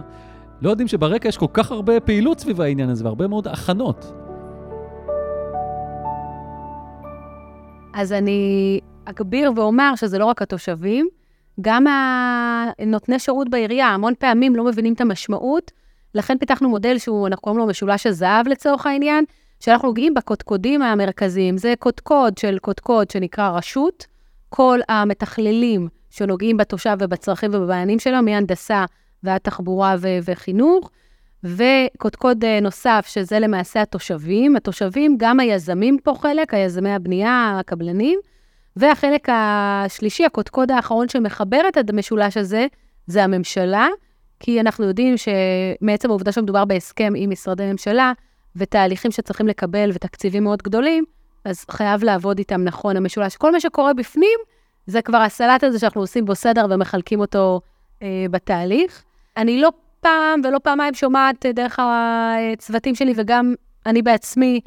לא 0.62 0.70
יודעים 0.70 0.88
שברקע 0.88 1.28
יש 1.28 1.36
כל 1.36 1.46
כך 1.52 1.70
הרבה 1.70 2.00
פעילות 2.00 2.40
סביב 2.40 2.60
העניין 2.60 2.88
הזה, 2.88 3.04
והרבה 3.04 3.26
מאוד 3.26 3.48
הכנות. 3.48 4.12
אז 7.94 8.12
אני 8.12 8.80
אגביר 9.04 9.52
ואומר 9.56 9.92
שזה 9.96 10.18
לא 10.18 10.24
רק 10.24 10.42
התושבים, 10.42 11.08
גם 11.60 11.84
נותני 12.86 13.18
שירות 13.18 13.50
בעירייה, 13.50 13.88
המון 13.88 14.12
פעמים 14.18 14.56
לא 14.56 14.64
מבינים 14.64 14.92
את 14.92 15.00
המשמעות 15.00 15.70
לכן 16.14 16.38
פיתחנו 16.38 16.68
מודל 16.68 16.98
שהוא, 16.98 17.26
אנחנו 17.26 17.42
קוראים 17.42 17.58
לו 17.58 17.66
משולש 17.66 18.06
הזהב 18.06 18.48
לצורך 18.48 18.86
העניין, 18.86 19.24
שאנחנו 19.60 19.88
נוגעים 19.88 20.14
בקודקודים 20.14 20.82
המרכזיים. 20.82 21.58
זה 21.58 21.74
קודקוד 21.78 22.38
של 22.38 22.58
קודקוד 22.58 23.10
שנקרא 23.10 23.50
רשות, 23.50 24.06
כל 24.48 24.80
המתכללים 24.88 25.88
שנוגעים 26.10 26.56
בתושב 26.56 26.96
ובצרכים 27.00 27.50
ובמעניינים 27.54 27.98
שלו, 27.98 28.22
מהנדסה 28.22 28.84
ועד 29.22 29.40
תחבורה 29.40 29.96
ו- 30.00 30.18
וחינוך, 30.24 30.90
וקודקוד 31.44 32.44
אה, 32.44 32.60
נוסף, 32.60 33.06
שזה 33.08 33.38
למעשה 33.38 33.82
התושבים. 33.82 34.56
התושבים, 34.56 35.16
גם 35.18 35.40
היזמים 35.40 35.98
פה 36.04 36.14
חלק, 36.20 36.54
היזמי 36.54 36.90
הבנייה, 36.90 37.56
הקבלנים, 37.60 38.18
והחלק 38.76 39.28
השלישי, 39.32 40.24
הקודקוד 40.24 40.70
האחרון 40.70 41.08
שמחבר 41.08 41.60
את 41.68 41.90
המשולש 41.90 42.36
הזה, 42.36 42.66
זה 43.06 43.24
הממשלה, 43.24 43.88
כי 44.40 44.60
אנחנו 44.60 44.84
יודעים 44.84 45.14
שמעצם 45.16 46.10
העובדה 46.10 46.32
שמדובר 46.32 46.64
בהסכם 46.64 47.12
עם 47.16 47.30
משרדי 47.30 47.72
ממשלה, 47.72 48.12
ותהליכים 48.56 49.10
שצריכים 49.10 49.48
לקבל 49.48 49.90
ותקציבים 49.94 50.44
מאוד 50.44 50.62
גדולים, 50.62 51.04
אז 51.44 51.64
חייב 51.70 52.04
לעבוד 52.04 52.38
איתם 52.38 52.64
נכון, 52.64 52.96
המשולש. 52.96 53.36
כל 53.36 53.52
מה 53.52 53.60
שקורה 53.60 53.94
בפנים, 53.94 54.38
זה 54.86 55.02
כבר 55.02 55.18
הסלט 55.18 55.64
הזה 55.64 55.78
שאנחנו 55.78 56.00
עושים 56.00 56.24
בו 56.24 56.34
סדר 56.34 56.66
ומחלקים 56.70 57.20
אותו 57.20 57.60
אה, 58.02 58.26
בתהליך. 58.30 59.02
אני 59.36 59.60
לא 59.60 59.72
פעם 60.00 60.40
ולא 60.44 60.58
פעמיים 60.58 60.94
שומעת 60.94 61.46
אה, 61.46 61.52
דרך 61.52 61.78
הצוותים 61.82 62.94
שלי, 62.94 63.12
וגם 63.16 63.54
אני 63.86 64.02
בעצמי, 64.02 64.60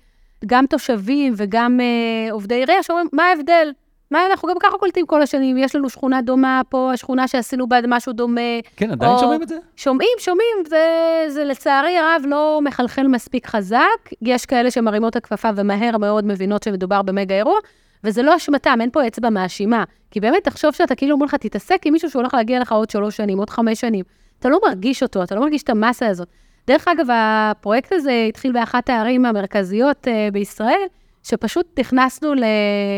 גם 0.46 0.66
תושבים 0.66 1.34
וגם 1.38 1.80
אה, 1.80 2.32
עובדי 2.32 2.56
עירייה, 2.56 2.84
שאומרים, 2.84 3.08
מה 3.14 3.24
ההבדל? 3.24 3.72
מה, 4.12 4.26
אנחנו 4.32 4.50
גם 4.50 4.56
ככה 4.60 4.78
קולטים 4.78 5.06
כל 5.06 5.22
השנים, 5.22 5.58
יש 5.58 5.76
לנו 5.76 5.90
שכונה 5.90 6.22
דומה 6.22 6.62
פה, 6.70 6.94
השכונה 6.94 7.28
שעשינו 7.28 7.68
בה 7.68 7.78
משהו 7.88 8.14
דומה. 8.14 8.42
כן, 8.76 8.92
עדיין 8.92 9.12
או... 9.12 9.20
שומעים 9.20 9.42
את 9.42 9.48
זה? 9.48 9.58
שומעים, 9.76 10.10
שומעים, 10.20 10.58
זה, 10.68 10.86
זה 11.30 11.44
לצערי 11.44 11.98
הרב 11.98 12.22
לא 12.28 12.60
מחלחל 12.64 13.08
מספיק 13.08 13.48
חזק. 13.48 14.10
יש 14.22 14.46
כאלה 14.46 14.72
שמרימות 14.72 15.16
הכפפה 15.16 15.50
ומהר 15.56 15.98
מאוד 15.98 16.26
מבינות 16.26 16.64
שמדובר 16.64 17.02
במגה 17.02 17.36
אירוע, 17.36 17.60
וזה 18.04 18.24
לא 18.24 18.36
אשמתם, 18.36 18.78
אין 18.82 18.90
פה 18.90 19.08
אצבע 19.08 19.30
מאשימה. 19.30 19.84
כי 20.12 20.20
באמת, 20.20 20.44
תחשוב 20.44 20.72
שאתה 20.72 20.96
כאילו 20.96 21.14
אומר 21.14 21.26
לך, 21.26 21.36
תתעסק 21.36 21.82
עם 21.86 21.94
מישהו 21.94 22.10
שהולך 22.10 22.34
להגיע 22.34 22.60
לך 22.60 22.72
עוד 22.72 22.90
שלוש 22.90 23.18
שנים, 23.18 23.38
עוד 23.38 23.50
חמש 23.50 23.82
שנים. 23.82 24.04
אתה 24.40 24.50
לא 24.50 24.60
מרגיש 24.68 25.04
אותו, 25.04 25.24
אתה 25.24 25.36
לא 25.36 25.42
מרגיש 25.42 25.64
את 25.64 25.70
המסה 25.70 26.08
הזאת. 26.08 26.28
דרך 26.68 26.88
אגב, 26.88 27.06
הפרויקט 27.12 27.94
הזה 27.94 28.26
התחיל 28.30 28.52
באחת 28.52 28.90
הערים 28.90 29.26
המרכזיות 29.26 30.08
uh, 30.08 30.34
בישראל, 30.34 30.82
שפשוט 31.24 31.80
נכנסנו 31.80 32.34
ל... 32.34 32.44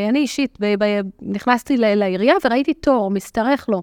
אני 0.09 0.19
אישית, 0.19 0.57
ב... 0.59 0.83
ב... 0.83 1.01
נכנסתי 1.21 1.77
ל... 1.77 1.95
לעירייה 1.95 2.35
וראיתי 2.45 2.73
תור, 2.73 3.11
משתרך 3.11 3.69
לו, 3.69 3.81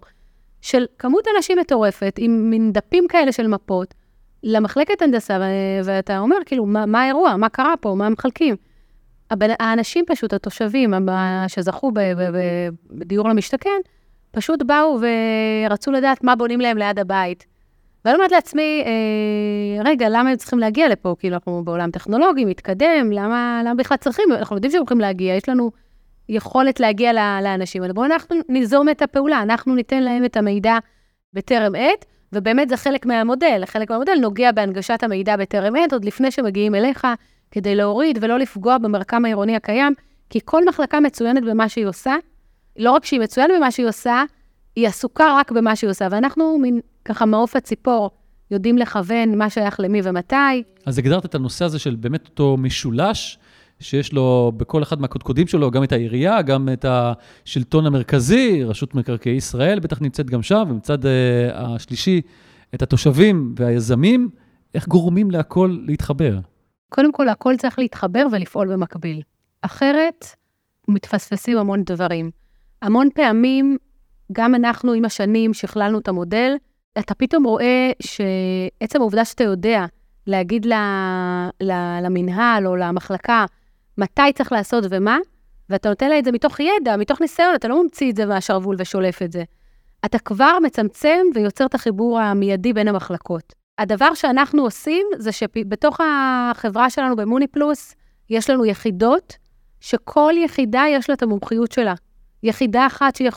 של 0.61 0.87
כמות 0.99 1.25
אנשים 1.37 1.58
מטורפת, 1.58 2.14
עם 2.18 2.50
מין 2.50 2.72
דפים 2.72 3.04
כאלה 3.08 3.32
של 3.32 3.46
מפות, 3.46 3.94
למחלקת 4.42 5.02
הנדסה, 5.02 5.38
ו... 5.40 5.44
ואתה 5.84 6.18
אומר, 6.18 6.37
כאילו, 6.46 6.66
מה, 6.66 6.87
מה 6.87 7.02
האירוע? 7.02 7.37
מה 7.37 7.49
קרה 7.49 7.75
פה? 7.80 7.94
מה 7.99 8.08
מחלקים? 8.08 8.56
הבנ... 9.30 9.50
האנשים 9.61 10.04
פשוט, 10.06 10.32
התושבים 10.32 10.94
שזכו 11.49 11.92
ב... 11.92 12.00
ב... 12.00 12.38
בדיור 12.90 13.28
למשתכן, 13.28 13.80
פשוט 14.30 14.62
באו 14.62 14.99
ורצו 15.00 15.90
לדעת 15.90 16.25
מה 16.25 16.37
בונים 16.37 16.61
להם 16.61 16.78
ליד 16.78 16.99
הבית. 16.99 17.51
ואני 18.04 18.14
אומרת 18.14 18.32
לעצמי, 18.32 18.82
אה, 18.87 19.82
רגע, 19.85 20.09
למה 20.09 20.30
הם 20.30 20.37
צריכים 20.37 20.59
להגיע 20.59 20.88
לפה? 20.88 21.14
כאילו, 21.18 21.35
אנחנו 21.35 21.62
בעולם 21.64 21.90
טכנולוגי, 21.90 22.44
מתקדם, 22.44 23.12
למה, 23.12 23.62
למה 23.64 23.75
בכלל 23.75 23.97
צריכים? 23.97 24.25
אנחנו 24.32 24.56
יודעים 24.56 24.71
שהם 24.71 24.80
הולכים 24.80 25.00
להגיע, 25.00 25.35
יש 25.35 25.49
לנו 25.49 25.71
יכולת 26.28 26.80
להגיע 26.80 27.12
לאנשים 27.42 27.82
האלה. 27.82 27.94
בואו 27.94 28.06
אנחנו 28.06 28.37
ניזום 28.49 28.88
את 28.88 29.02
הפעולה, 29.02 29.42
אנחנו 29.42 29.75
ניתן 29.75 30.02
להם 30.02 30.25
את 30.25 30.37
המידע 30.37 30.78
בטרם 31.32 31.75
עת, 31.75 32.04
ובאמת 32.32 32.68
זה 32.68 32.76
חלק 32.76 33.06
מהמודל. 33.06 33.62
חלק 33.66 33.90
מהמודל 33.90 34.14
נוגע 34.21 34.52
בהנגשת 34.52 35.02
המידע 35.02 35.37
בטרם 35.37 35.76
עת, 35.76 35.92
עוד 35.92 36.04
לפני 36.04 36.30
שמגיעים 36.30 36.75
אליך, 36.75 37.06
כדי 37.50 37.75
להוריד 37.75 38.18
ולא 38.21 38.38
לפגוע 38.38 38.78
במרקם 38.78 39.25
העירוני 39.25 39.56
הקיים, 39.56 39.92
כי 40.30 40.40
כל 40.44 40.64
מחלקה 40.64 41.00
מצוינת 41.00 41.42
במה 41.44 41.68
שהיא 41.68 41.87
עושה. 41.87 42.14
לא 42.76 42.90
רק 42.90 43.04
שהיא 43.04 43.21
מצוינת 43.21 43.50
במה 43.56 43.71
שהיא 43.71 43.87
עושה, 43.87 44.23
היא 44.76 44.88
עסוקה 44.88 45.37
רק 45.38 45.52
במה 45.52 45.76
שהיא 45.76 45.90
עושה, 45.90 46.09
ואנחנו 46.11 46.59
מין 46.59 46.80
ככה 47.04 47.26
מעוף 47.26 47.56
הציפור, 47.56 48.11
יודעים 48.50 48.78
לכוון 48.78 49.38
מה 49.38 49.50
שייך 49.50 49.80
למי 49.80 50.00
ומתי. 50.04 50.62
אז 50.87 50.99
הגדרת 50.99 51.25
את 51.25 51.35
הנושא 51.35 51.64
הזה 51.64 51.78
של 51.78 51.94
באמת 51.94 52.26
אותו 52.26 52.56
משולש, 52.56 53.38
שיש 53.80 54.12
לו 54.12 54.52
בכל 54.56 54.82
אחד 54.82 55.00
מהקודקודים 55.00 55.47
שלו 55.47 55.71
גם 55.71 55.85
את 55.85 55.92
העירייה, 55.92 56.42
גם 56.42 56.68
את 56.73 56.85
השלטון 56.88 57.87
המרכזי, 57.87 58.64
רשות 58.64 58.94
מקרקעי 58.94 59.32
ישראל 59.32 59.80
בטח 59.80 60.00
נמצאת 60.00 60.30
גם 60.30 60.42
שם, 60.42 60.64
ומצד 60.71 61.04
uh, 61.04 61.09
השלישי, 61.54 62.21
את 62.75 62.82
התושבים 62.82 63.54
והיזמים. 63.56 64.28
איך 64.75 64.88
גורמים 64.88 65.30
להכל 65.30 65.78
להתחבר? 65.87 66.38
קודם 66.88 67.12
כל, 67.12 67.28
הכל 67.28 67.54
צריך 67.59 67.78
להתחבר 67.78 68.26
ולפעול 68.32 68.73
במקביל. 68.73 69.23
אחרת, 69.62 70.26
מתפספסים 70.88 71.59
המון 71.59 71.82
דברים. 71.87 72.30
המון 72.82 73.09
פעמים, 73.14 73.76
גם 74.32 74.54
אנחנו 74.54 74.92
עם 74.92 75.04
השנים 75.04 75.54
שכללנו 75.54 75.99
את 75.99 76.09
המודל, 76.09 76.54
אתה 76.99 77.14
פתאום 77.14 77.44
רואה 77.44 77.90
שעצם 78.02 79.00
העובדה 79.00 79.25
שאתה 79.25 79.44
יודע 79.44 79.84
להגיד 80.26 80.66
ל, 80.66 80.72
ל, 81.61 81.72
למנהל 82.02 82.66
או 82.66 82.76
למחלקה 82.76 83.44
מתי 83.99 84.32
צריך 84.34 84.52
לעשות 84.52 84.84
ומה, 84.90 85.18
ואתה 85.70 85.88
נותן 85.88 86.08
לה 86.08 86.18
את 86.18 86.25
זה 86.25 86.32
מתוך 86.32 86.61
ידע, 86.61 86.96
מתוך 86.96 87.20
ניסיון, 87.20 87.54
אתה 87.54 87.68
לא 87.68 87.82
ממציא 87.82 88.11
את 88.11 88.16
זה 88.16 88.26
מהשרוול 88.26 88.76
ושולף 88.78 89.22
את 89.22 89.32
זה. 89.32 89.44
אתה 90.04 90.18
כבר 90.18 90.58
מצמצם 90.62 91.18
ויוצר 91.34 91.66
את 91.66 91.75
החיבור 91.75 92.20
המיידי 92.20 92.72
בין 92.72 92.88
המחלקות. 92.88 93.52
הדבר 93.78 94.14
שאנחנו 94.14 94.62
עושים 94.62 95.06
זה 95.18 95.32
שבתוך 95.32 96.00
החברה 96.00 96.90
שלנו 96.90 97.16
במוני 97.16 97.46
פלוס, 97.46 97.94
יש 98.30 98.50
לנו 98.50 98.64
יחידות, 98.64 99.37
שכל 99.80 100.32
יחידה 100.44 100.84
יש 100.90 101.08
לה 101.08 101.14
את 101.14 101.22
המומחיות 101.22 101.72
שלה. 101.72 101.94
יחידה 102.42 102.87
אחת 102.87 103.16
שהיא 103.16 103.30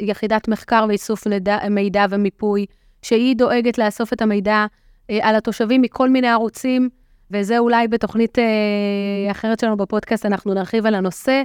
יחידת 0.00 0.48
מחקר 0.48 0.84
ואיסוף 0.88 1.26
מידע 1.70 2.06
ומיפוי, 2.10 2.66
שהיא 3.02 3.36
דואגת 3.36 3.78
לאסוף 3.78 4.12
את 4.12 4.22
המידע 4.22 4.66
אה, 5.10 5.18
על 5.22 5.36
התושבים 5.36 5.82
מכל 5.82 6.10
מיני 6.10 6.28
ערוצים, 6.28 6.88
וזה 7.30 7.58
אולי 7.58 7.88
בתוכנית 7.88 8.38
אה, 8.38 9.30
אחרת 9.30 9.60
שלנו 9.60 9.76
בפודקאסט, 9.76 10.26
אנחנו 10.26 10.54
נרחיב 10.54 10.86
על 10.86 10.94
הנושא, 10.94 11.42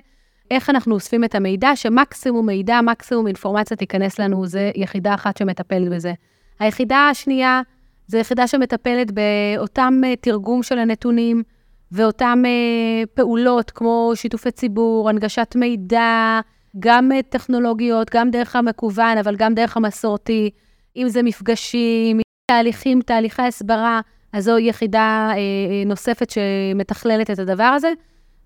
איך 0.51 0.69
אנחנו 0.69 0.95
אוספים 0.95 1.23
את 1.23 1.35
המידע, 1.35 1.75
שמקסימום 1.75 2.45
מידע, 2.45 2.79
מקסימום 2.81 3.27
אינפורמציה 3.27 3.77
תיכנס 3.77 4.19
לנו, 4.19 4.45
זה 4.45 4.71
יחידה 4.75 5.13
אחת 5.13 5.37
שמטפלת 5.37 5.89
בזה. 5.89 6.13
היחידה 6.59 7.09
השנייה, 7.11 7.61
זו 8.07 8.17
יחידה 8.17 8.47
שמטפלת 8.47 9.11
באותם 9.11 10.01
אה, 10.05 10.15
תרגום 10.15 10.63
של 10.63 10.79
הנתונים, 10.79 11.43
ואותן 11.91 12.43
אה, 12.45 13.03
פעולות 13.13 13.71
כמו 13.71 14.11
שיתופי 14.15 14.51
ציבור, 14.51 15.09
הנגשת 15.09 15.55
מידע, 15.55 16.39
גם 16.79 17.11
טכנולוגיות, 17.29 18.09
גם 18.13 18.31
דרך 18.31 18.55
המקוון, 18.55 19.17
אבל 19.17 19.35
גם 19.35 19.53
דרך 19.53 19.77
המסורתי. 19.77 20.49
אם 20.97 21.09
זה 21.09 21.23
מפגשים, 21.23 22.19
תהליכים, 22.51 23.01
תהליכי 23.01 23.41
הסברה, 23.41 24.01
אז 24.33 24.43
זו 24.43 24.57
יחידה 24.57 25.29
אה, 25.29 25.35
אה, 25.35 25.83
נוספת 25.85 26.29
שמתכללת 26.29 27.31
את 27.31 27.39
הדבר 27.39 27.63
הזה. 27.63 27.93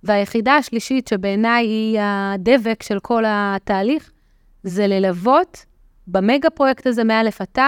והיחידה 0.04 0.56
השלישית, 0.56 1.08
שבעיניי 1.08 1.66
היא 1.66 2.00
הדבק 2.02 2.84
של 2.84 3.00
כל 3.00 3.24
התהליך, 3.28 4.12
זה 4.64 4.88
ללוות 4.88 5.66
במגה 6.08 6.50
פרויקט 6.50 6.88
הזה 6.88 7.04
מא' 7.04 7.22
עד 7.40 7.48
ת', 7.52 7.60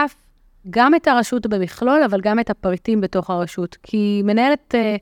גם 0.70 0.96
את 0.96 1.08
הרשות 1.08 1.48
במכלול, 1.48 2.04
אבל 2.04 2.22
גם 2.22 2.40
את 2.40 2.50
הפריטים 2.50 3.02
בתוך 3.02 3.30
הרשות. 3.30 3.78
כי 3.84 4.22
מנהלת 4.26 4.76
אה, 4.76 4.96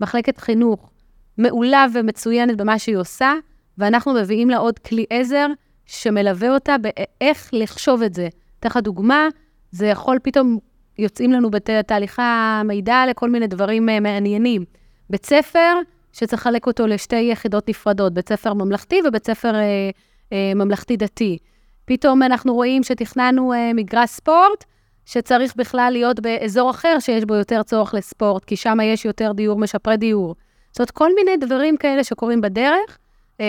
מחלקת 0.00 0.38
חינוך 0.38 0.90
מעולה 1.38 1.86
ומצוינת 1.94 2.56
במה 2.56 2.78
שהיא 2.78 2.96
עושה, 2.96 3.32
ואנחנו 3.78 4.14
מביאים 4.14 4.50
לה 4.50 4.56
עוד 4.56 4.78
כלי 4.78 5.04
עזר 5.10 5.46
שמלווה 5.86 6.54
אותה 6.54 6.76
באיך 6.78 7.50
לחשוב 7.52 8.02
את 8.02 8.14
זה. 8.14 8.28
אתן 8.60 8.68
לך 8.68 8.76
דוגמה, 8.76 9.28
זה 9.70 9.86
יכול 9.86 10.18
פתאום, 10.22 10.58
יוצאים 10.98 11.32
לנו 11.32 11.50
בתהליכי 11.50 12.22
המידע 12.22 13.04
לכל 13.10 13.30
מיני 13.30 13.46
דברים 13.46 13.88
אה, 13.88 14.00
מעניינים. 14.00 14.64
בית 15.10 15.26
ספר 15.26 15.74
שצריך 16.12 16.32
לחלק 16.46 16.66
אותו 16.66 16.86
לשתי 16.86 17.16
יחידות 17.16 17.68
נפרדות, 17.68 18.14
בית 18.14 18.28
ספר 18.28 18.54
ממלכתי 18.54 19.00
ובית 19.08 19.26
ספר 19.26 19.54
אה, 19.54 19.90
אה, 20.32 20.52
ממלכתי-דתי. 20.54 21.38
פתאום 21.84 22.22
אנחנו 22.22 22.54
רואים 22.54 22.82
שתכננו 22.82 23.52
אה, 23.52 23.70
מגרש 23.74 24.10
ספורט, 24.10 24.64
שצריך 25.06 25.56
בכלל 25.56 25.88
להיות 25.92 26.20
באזור 26.20 26.70
אחר 26.70 26.96
שיש 27.00 27.24
בו 27.24 27.34
יותר 27.34 27.62
צורך 27.62 27.94
לספורט, 27.94 28.44
כי 28.44 28.56
שם 28.56 28.78
יש 28.82 29.04
יותר 29.04 29.32
דיור, 29.32 29.58
משפרי 29.58 29.96
דיור. 29.96 30.34
זאת 30.72 30.78
אומרת, 30.78 30.90
כל 30.90 31.14
מיני 31.14 31.36
דברים 31.36 31.76
כאלה 31.76 32.04
שקורים 32.04 32.40
בדרך, 32.40 32.98
אה, 33.40 33.46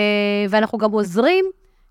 ואנחנו 0.49 0.77
גם 0.77 0.91
עוזרים 0.91 1.45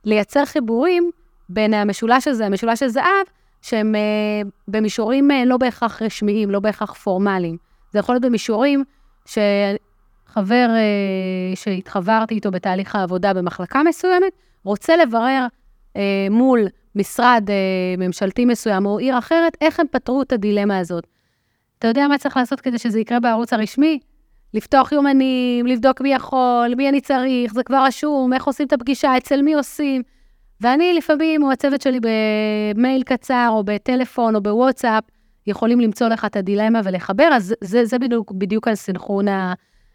לייצר 0.05 0.45
חיבורים 0.45 1.11
בין 1.49 1.75
המשולש 1.75 2.29
הזה, 2.29 2.47
המשולש 2.47 2.83
הזהב, 2.83 3.27
שהם 3.63 3.95
uh, 3.95 4.49
במישורים 4.69 5.31
uh, 5.31 5.35
לא 5.47 5.57
בהכרח 5.57 6.03
רשמיים, 6.03 6.51
לא 6.51 6.61
בהכרח 6.61 6.93
פורמליים. 6.93 7.57
זה 7.93 7.99
יכול 7.99 8.15
להיות 8.15 8.25
במישורים 8.25 8.85
שחבר 9.27 10.69
uh, 10.69 11.57
שהתחברתי 11.57 12.35
איתו 12.35 12.51
בתהליך 12.51 12.95
העבודה 12.95 13.35
במחלקה 13.35 13.83
מסוימת, 13.83 14.33
רוצה 14.65 14.97
לברר 14.97 15.47
uh, 15.95 15.99
מול 16.31 16.61
משרד 16.95 17.45
uh, 17.47 18.01
ממשלתי 18.01 18.45
מסוים 18.45 18.87
או 18.87 18.99
עיר 18.99 19.19
אחרת, 19.19 19.57
איך 19.61 19.81
הם 19.81 19.87
פתרו 19.91 20.23
את 20.23 20.33
הדילמה 20.33 20.79
הזאת. 20.79 21.07
אתה 21.79 21.89
יודע 21.89 22.09
מה 22.09 22.19
צריך 22.19 22.37
לעשות 22.37 22.61
כדי 22.61 22.79
שזה 22.79 23.01
יקרה 23.01 23.21
בערוץ 23.21 23.53
הרשמי? 23.53 23.99
לפתוח 24.55 24.93
יומנים, 24.93 25.67
לבדוק 25.67 26.01
מי 26.01 26.15
יכול, 26.15 26.75
מי 26.77 26.89
אני 26.89 27.01
צריך, 27.01 27.55
זה 27.55 27.63
כבר 27.63 27.85
רשום, 27.85 28.33
איך 28.33 28.45
עושים 28.45 28.67
את 28.67 28.73
הפגישה, 28.73 29.17
אצל 29.17 29.43
מי 29.43 29.55
עושים. 29.55 30.03
ואני 30.61 30.95
לפעמים, 30.95 31.43
או 31.43 31.53
הצוות 31.53 31.81
שלי 31.81 31.99
במייל 32.75 33.03
קצר, 33.03 33.49
או 33.51 33.65
בטלפון, 33.65 34.35
או 34.35 34.41
בוואטסאפ, 34.41 35.05
יכולים 35.47 35.81
למצוא 35.81 36.09
לך 36.09 36.25
את 36.25 36.37
הדילמה 36.37 36.81
ולחבר, 36.85 37.29
אז 37.33 37.55
זה, 37.61 37.85
זה 37.85 37.99
בדיוק, 37.99 38.33
בדיוק 38.33 38.69
הסנכרון 38.69 39.27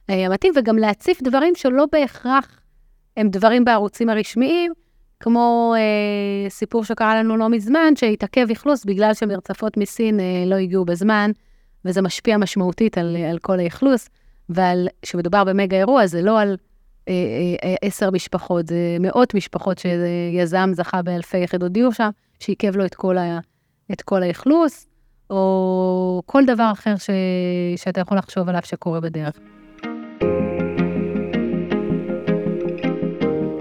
המתאים, 0.10 0.53
וגם 0.55 0.77
להציף 0.77 1.22
דברים 1.22 1.55
שלא 1.55 1.86
בהכרח 1.91 2.60
הם 3.17 3.29
דברים 3.29 3.65
בערוצים 3.65 4.10
הרשמיים, 4.10 4.72
כמו 5.20 5.74
אה, 5.77 6.50
סיפור 6.50 6.84
שקרה 6.84 7.15
לנו 7.15 7.38
לא 7.38 7.50
מזמן, 7.50 7.96
שהתעכב 7.96 8.51
אכלוס 8.51 8.86
בגלל 8.86 9.13
שמרצפות 9.13 9.77
מסין 9.77 10.20
אה, 10.20 10.43
לא 10.48 10.55
הגיעו 10.55 10.86
בזמן, 10.86 11.32
וזה 11.86 12.01
משפיע 12.01 12.38
משמעותית 12.38 12.98
על, 12.98 13.17
על 13.32 13.38
כל 13.38 13.60
האכלוס, 13.60 14.10
ועל, 14.50 14.88
כשמדובר 15.01 15.43
במגה 15.43 15.77
אירוע, 15.77 16.08
זה 16.08 16.22
לא 16.22 16.39
על 16.39 16.58
עשר 17.82 18.12
משפחות, 18.12 18.68
זה 18.68 18.98
מאות 19.00 19.34
משפחות 19.34 19.78
שיזם 19.78 20.70
זכה 20.74 21.02
באלפי 21.02 21.38
יחידות 21.38 21.72
דיור 21.72 21.94
שם, 21.94 22.10
שעיכב 22.40 22.76
לו 22.76 22.86
את 22.86 22.96
כל, 22.96 23.18
ה, 23.18 23.40
את 23.92 24.02
כל 24.02 24.24
האכלוס, 24.24 24.88
או 25.30 26.22
כל 26.26 26.46
דבר 26.46 26.70
אחר 26.72 26.96
ש, 26.98 27.10
שאתה 27.76 28.02
יכול 28.02 28.18
לחשוב 28.18 28.50
עליו 28.50 28.62
שקורה 28.64 29.00
בדרך. 29.00 29.40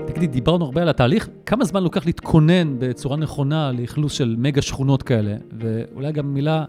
תגידי, 0.06 0.26
דיברנו 0.26 0.64
הרבה 0.64 0.82
על 0.82 0.88
התהליך, 0.88 1.28
כמה 1.46 1.64
זמן 1.64 1.82
לוקח 1.82 2.06
להתכונן 2.06 2.78
בצורה 2.78 3.16
נכונה 3.16 3.72
לאכלוס 3.72 4.12
של 4.12 4.36
מגה 4.38 4.62
שכונות 4.62 5.02
כאלה? 5.02 5.34
ואולי 5.58 6.12
גם 6.12 6.34
מילה, 6.34 6.64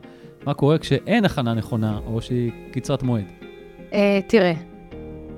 מה 0.46 0.54
קורה 0.54 0.78
כשאין 0.78 1.26
הכנה 1.26 1.54
נכונה, 1.54 2.00
או 2.06 2.22
שהיא 2.22 2.52
קצרת 2.72 3.04
מועד? 3.04 3.26
תראה, 4.28 4.54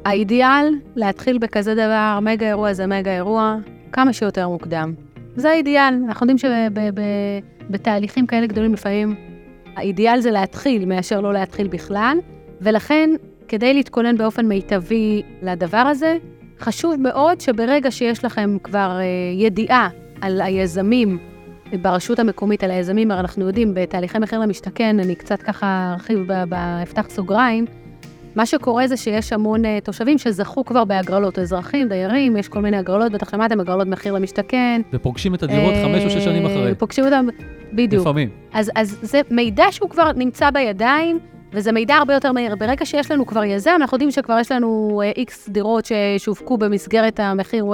האידיאל 0.05 0.75
להתחיל 0.95 1.37
בכזה 1.37 1.75
דבר, 1.75 2.19
מגה 2.21 2.47
אירוע 2.47 2.73
זה 2.73 2.87
מגה 2.87 3.15
אירוע, 3.15 3.57
כמה 3.91 4.13
שיותר 4.13 4.49
מוקדם. 4.49 4.93
זה 5.35 5.49
האידיאל. 5.49 5.93
אנחנו 6.07 6.27
יודעים 6.27 6.51
שבתהליכים 7.67 8.27
כאלה 8.27 8.47
גדולים 8.47 8.73
לפעמים, 8.73 9.15
האידיאל 9.75 10.19
זה 10.19 10.31
להתחיל 10.31 10.85
מאשר 10.85 11.21
לא 11.21 11.33
להתחיל 11.33 11.67
בכלל, 11.67 12.17
ולכן, 12.61 13.09
כדי 13.47 13.73
להתכונן 13.73 14.17
באופן 14.17 14.45
מיטבי 14.45 15.21
לדבר 15.41 15.77
הזה, 15.77 16.17
חשוב 16.59 16.95
מאוד 16.99 17.41
שברגע 17.41 17.91
שיש 17.91 18.25
לכם 18.25 18.57
כבר 18.63 18.97
אה, 18.99 19.03
ידיעה 19.37 19.89
על 20.21 20.41
היזמים 20.41 21.17
ברשות 21.81 22.19
המקומית, 22.19 22.63
על 22.63 22.71
היזמים, 22.71 23.11
אנחנו 23.11 23.47
יודעים, 23.47 23.71
בתהליכי 23.73 24.19
מחיר 24.19 24.39
למשתכן, 24.39 24.99
אני 24.99 25.15
קצת 25.15 25.41
ככה 25.41 25.91
ארחיב, 25.93 26.31
אפתח 26.83 27.05
סוגריים, 27.09 27.65
מה 28.35 28.45
שקורה 28.45 28.87
זה 28.87 28.97
שיש 28.97 29.33
המון 29.33 29.65
uh, 29.65 29.67
תושבים 29.83 30.17
שזכו 30.17 30.65
כבר 30.65 30.85
בהגרלות, 30.85 31.39
אזרחים, 31.39 31.89
דיירים, 31.89 32.37
יש 32.37 32.47
כל 32.47 32.61
מיני 32.61 32.77
הגרלות, 32.77 33.11
בטח 33.11 33.31
שמעתם, 33.31 33.59
הגרלות 33.59 33.87
מחיר 33.87 34.13
למשתכן. 34.13 34.81
ופוגשים 34.93 35.35
את 35.35 35.43
הדירות 35.43 35.73
חמש 35.83 36.03
או 36.03 36.09
שש 36.09 36.23
שנים 36.23 36.45
אחרי. 36.45 36.75
פוגשים 36.75 37.05
אותם, 37.05 37.27
בדיוק. 37.73 38.01
לפעמים. 38.01 38.29
אז, 38.53 38.71
אז 38.75 38.97
זה 39.01 39.21
מידע 39.31 39.65
שהוא 39.71 39.89
כבר 39.89 40.11
נמצא 40.15 40.49
בידיים, 40.49 41.19
וזה 41.53 41.71
מידע 41.71 41.95
הרבה 41.95 42.13
יותר 42.13 42.31
מהיר. 42.31 42.55
ברגע 42.55 42.85
שיש 42.85 43.11
לנו 43.11 43.25
כבר 43.25 43.43
יזם, 43.43 43.71
אנחנו 43.75 43.95
יודעים 43.95 44.11
שכבר 44.11 44.39
יש 44.39 44.51
לנו 44.51 45.01
איקס 45.15 45.47
uh, 45.47 45.51
דירות 45.51 45.85
ששווקו 45.85 46.57
במסגרת 46.57 47.19
המחיר 47.19 47.65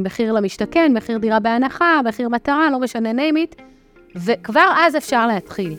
מחיר 0.00 0.32
למשתכן, 0.32 0.92
מחיר 0.94 1.18
דירה 1.18 1.40
בהנחה, 1.40 2.00
מחיר 2.04 2.28
מטרה, 2.28 2.70
לא 2.70 2.80
משנה 2.80 3.10
name 3.10 3.36
it, 3.36 3.62
וכבר 4.16 4.66
אז 4.76 4.96
אפשר 4.96 5.26
להתחיל. 5.26 5.74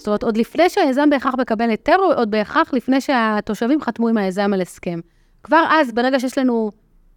זאת 0.00 0.06
אומרת, 0.06 0.22
עוד 0.22 0.36
לפני 0.36 0.68
שהיזם 0.68 1.10
בהכרח 1.10 1.34
מקבל 1.34 1.70
היתר, 1.70 1.96
עוד 2.16 2.30
בהכרח 2.30 2.74
לפני 2.74 3.00
שהתושבים 3.00 3.80
חתמו 3.80 4.08
עם 4.08 4.16
היזם 4.16 4.52
על 4.54 4.60
הסכם. 4.60 5.00
כבר 5.42 5.64
אז, 5.70 5.92
ברגע 5.92 6.20
שיש 6.20 6.38
לנו, 6.38 6.70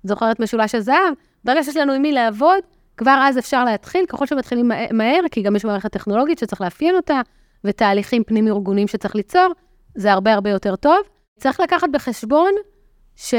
זוכרת 0.04 0.40
משולש 0.40 0.76
הזהב? 0.76 1.14
ברגע 1.44 1.64
שיש 1.64 1.78
לנו 1.78 1.94
עם 1.94 2.02
מי 2.02 2.12
לעבוד, 2.12 2.60
כבר 2.98 3.20
אז 3.22 3.38
אפשר 3.38 3.66
להתחיל, 3.66 4.06
ככל 4.06 4.26
שמתחילים 4.26 4.72
מהר, 4.92 5.22
כי 5.32 5.42
גם 5.42 5.56
יש 5.56 5.66
מערכת 5.66 5.92
טכנולוגית 5.92 6.40
שצריך 6.40 6.62
לאפיין 6.62 6.96
אותה, 6.96 7.22
ותהליכים 7.64 8.24
פנים-ארגוניים 8.24 8.88
שצריך 8.88 9.16
ליצור, 9.16 9.54
זה 9.96 10.12
הרבה 10.12 10.34
הרבה 10.34 10.50
יותר 10.50 10.76
טוב. 10.76 10.98
צריך 11.40 11.60
לקחת 11.60 11.90
בחשבון 11.92 12.52
שיש 13.16 13.36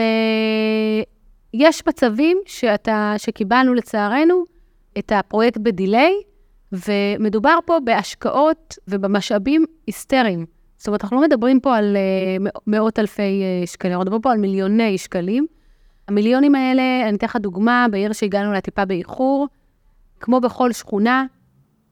מצבים 1.87 2.38
שאתה, 2.46 3.14
שקיבלנו 3.16 3.74
לצערנו 3.74 4.44
את 4.98 5.12
הפרויקט 5.14 5.59
בדיליי, 5.59 6.12
ומדובר 6.88 7.58
פה 7.64 7.78
בהשקעות 7.84 8.78
ובמשאבים 8.88 9.64
היסטריים. 9.87 10.46
זאת 10.76 10.87
אומרת, 10.87 11.04
אנחנו 11.04 11.16
לא 11.16 11.22
מדברים 11.22 11.60
פה 11.60 11.76
על 11.76 11.96
uh, 11.96 12.60
מאות 12.66 12.98
אלפי 12.98 13.42
uh, 13.42 13.66
שקלים, 13.66 13.92
אנחנו 13.92 14.04
מדברים 14.04 14.22
פה 14.22 14.32
על 14.32 14.38
מיליוני 14.38 14.98
שקלים. 14.98 15.46
המיליונים 16.08 16.54
האלה, 16.54 17.08
אני 17.08 17.16
אתן 17.16 17.26
לך 17.26 17.37
דוגמה, 17.37 17.87
בעיר 17.90 18.12
שהגענו 18.12 18.52
לה 18.52 18.60
טיפה 18.60 18.84
באיחור, 18.84 19.48
כמו 20.20 20.40
בכל 20.40 20.72
שכונה, 20.72 21.24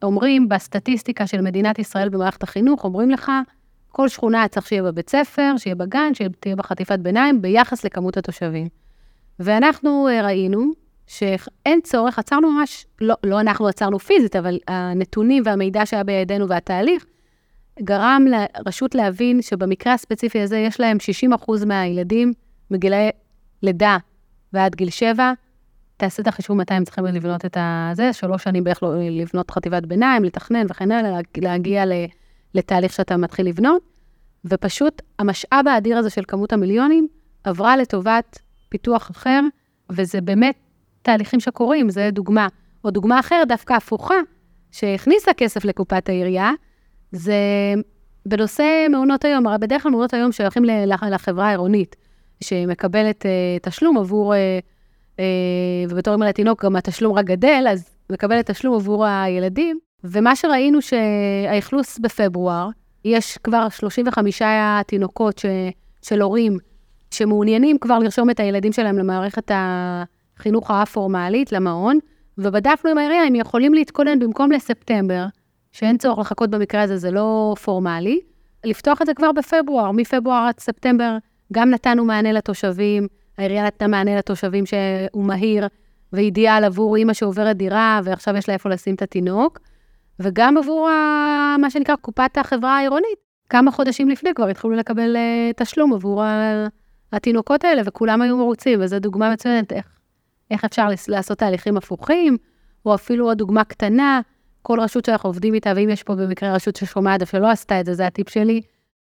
אומרים 0.02 0.48
בסטטיסטיקה 0.48 1.26
של 1.26 1.40
מדינת 1.40 1.78
ישראל 1.78 2.08
במערכת 2.08 2.42
החינוך, 2.42 2.84
אומרים 2.84 3.10
לך, 3.10 3.32
כל 3.88 4.08
שכונה 4.08 4.48
צריך 4.48 4.66
שיהיה 4.66 4.82
בבית 4.82 5.10
ספר, 5.10 5.54
שיהיה 5.56 5.74
בגן, 5.74 6.14
שתהיה 6.14 6.56
בחטיפת 6.56 6.98
ביניים, 6.98 7.42
ביחס 7.42 7.84
לכמות 7.84 8.16
התושבים. 8.16 8.68
ואנחנו 9.38 10.08
uh, 10.08 10.24
ראינו 10.24 10.81
שאין 11.12 11.80
צורך, 11.82 12.18
עצרנו 12.18 12.52
ממש, 12.52 12.86
לא, 13.00 13.14
לא 13.24 13.40
אנחנו 13.40 13.68
עצרנו 13.68 13.98
פיזית, 13.98 14.36
אבל 14.36 14.58
הנתונים 14.68 15.42
והמידע 15.46 15.86
שהיה 15.86 16.04
בידינו 16.04 16.48
והתהליך, 16.48 17.04
גרם 17.80 18.24
לרשות 18.30 18.94
להבין 18.94 19.42
שבמקרה 19.42 19.92
הספציפי 19.92 20.40
הזה 20.40 20.58
יש 20.58 20.80
להם 20.80 20.96
60% 21.32 21.66
מהילדים 21.66 22.32
מגילאי 22.70 23.10
לידה 23.62 23.96
ועד 24.52 24.74
גיל 24.74 24.90
7. 24.90 25.32
תעשה 25.96 26.22
את 26.22 26.26
החישוב 26.26 26.56
מתי 26.56 26.74
הם 26.74 26.84
צריכים 26.84 27.04
לבנות 27.04 27.44
את 27.44 27.56
זה, 27.92 28.12
שלוש 28.12 28.44
שנים 28.44 28.64
בערך 28.64 28.82
לא, 28.82 28.94
לבנות 29.10 29.50
חטיבת 29.50 29.86
ביניים, 29.86 30.24
לתכנן 30.24 30.66
וכן 30.68 30.92
הלאה, 30.92 31.20
להגיע 31.36 31.84
לתהליך 32.54 32.92
שאתה 32.92 33.16
מתחיל 33.16 33.46
לבנות, 33.46 33.82
ופשוט 34.44 35.02
המשאב 35.18 35.68
האדיר 35.68 35.98
הזה 35.98 36.10
של 36.10 36.22
כמות 36.28 36.52
המיליונים 36.52 37.08
עברה 37.44 37.76
לטובת 37.76 38.38
פיתוח 38.68 39.10
אחר, 39.10 39.40
וזה 39.90 40.20
באמת 40.20 40.54
תהליכים 41.02 41.40
שקורים, 41.40 41.90
זה 41.90 42.10
דוגמה. 42.12 42.48
או 42.84 42.90
דוגמה 42.90 43.20
אחרת, 43.20 43.48
דווקא 43.48 43.72
הפוכה, 43.72 44.14
שהכניסה 44.72 45.34
כסף 45.34 45.64
לקופת 45.64 46.08
העירייה, 46.08 46.50
זה 47.12 47.34
בנושא 48.26 48.86
מעונות 48.90 49.24
היום. 49.24 49.46
הרי 49.46 49.58
בדרך 49.58 49.82
כלל 49.82 49.90
מעונות 49.90 50.14
היום 50.14 50.32
שייכים 50.32 50.64
לחברה 51.10 51.46
העירונית, 51.46 51.96
שמקבלת 52.40 53.22
uh, 53.22 53.68
תשלום 53.68 53.98
עבור, 53.98 54.34
uh, 54.34 54.36
uh, 55.16 55.20
ובתור 55.90 56.14
אימא 56.14 56.24
לתינוק 56.24 56.64
גם 56.64 56.76
התשלום 56.76 57.12
רק 57.12 57.24
גדל, 57.24 57.66
אז 57.70 57.90
מקבלת 58.10 58.50
תשלום 58.50 58.74
עבור 58.74 59.06
הילדים. 59.06 59.78
ומה 60.04 60.36
שראינו 60.36 60.78
שהאכלוס 60.82 61.98
בפברואר, 61.98 62.68
יש 63.04 63.38
כבר 63.38 63.68
35 63.68 64.42
תינוקות 64.86 65.38
ש, 65.38 65.46
של 66.02 66.20
הורים 66.20 66.56
שמעוניינים 67.10 67.78
כבר 67.78 67.98
לרשום 67.98 68.30
את 68.30 68.40
הילדים 68.40 68.72
שלהם 68.72 68.98
למערכת 68.98 69.50
ה... 69.50 70.04
החינוך 70.42 70.70
האפורמלית 70.70 71.52
למעון, 71.52 71.98
ובדקנו 72.38 72.90
עם 72.90 72.98
העירייה 72.98 73.28
אם 73.28 73.34
יכולים 73.34 73.74
להתכונן 73.74 74.18
במקום 74.18 74.52
לספטמבר, 74.52 75.24
שאין 75.72 75.98
צורך 75.98 76.18
לחכות 76.18 76.50
במקרה 76.50 76.82
הזה, 76.82 76.96
זה 76.96 77.10
לא 77.10 77.54
פורמלי, 77.62 78.20
לפתוח 78.64 79.02
את 79.02 79.06
זה 79.06 79.14
כבר 79.14 79.32
בפברואר, 79.32 79.90
מפברואר 79.90 80.46
עד 80.48 80.60
ספטמבר 80.60 81.16
גם 81.52 81.70
נתנו 81.70 82.04
מענה 82.04 82.32
לתושבים, 82.32 83.06
העירייה 83.38 83.66
נתנה 83.66 83.88
מענה 83.88 84.16
לתושבים 84.16 84.64
שהוא 84.66 85.24
מהיר 85.24 85.66
ואידיאל 86.12 86.64
עבור 86.64 86.96
אימא 86.96 87.12
שעוברת 87.12 87.56
דירה 87.56 88.00
ועכשיו 88.04 88.36
יש 88.36 88.48
לה 88.48 88.54
איפה 88.54 88.68
לשים 88.68 88.94
את 88.94 89.02
התינוק, 89.02 89.58
וגם 90.20 90.56
עבור 90.56 90.88
ה, 90.88 91.56
מה 91.58 91.70
שנקרא 91.70 91.96
קופת 91.96 92.38
החברה 92.38 92.76
העירונית. 92.76 93.18
כמה 93.48 93.70
חודשים 93.70 94.08
לפני 94.08 94.34
כבר 94.34 94.48
התחילו 94.48 94.72
לקבל 94.72 95.16
uh, 95.16 95.64
תשלום 95.64 95.92
עבור 95.92 96.24
התינוקות 97.12 97.64
האלה, 97.64 97.82
וכולם 97.84 98.22
היו 98.22 98.36
מרוצים, 98.36 98.78
וזו 98.82 98.98
דוגמה 98.98 99.32
מצוינת 99.32 99.72
איך 99.72 100.01
איך 100.52 100.64
אפשר 100.64 100.88
לעשות 101.08 101.38
תהליכים 101.38 101.76
הפוכים, 101.76 102.36
או 102.86 102.94
אפילו 102.94 103.26
עוד 103.26 103.38
דוגמה 103.38 103.64
קטנה, 103.64 104.20
כל 104.62 104.80
רשות 104.80 105.04
שאנחנו 105.04 105.28
עובדים 105.28 105.54
איתה, 105.54 105.72
ואם 105.76 105.88
יש 105.88 106.02
פה 106.02 106.14
במקרה 106.14 106.54
רשות 106.54 106.76
ששומעת 106.76 107.22
ושלא 107.22 107.50
עשתה 107.50 107.80
את 107.80 107.86
זה, 107.86 107.94
זה 107.94 108.06
הטיפ 108.06 108.28
שלי, 108.28 108.60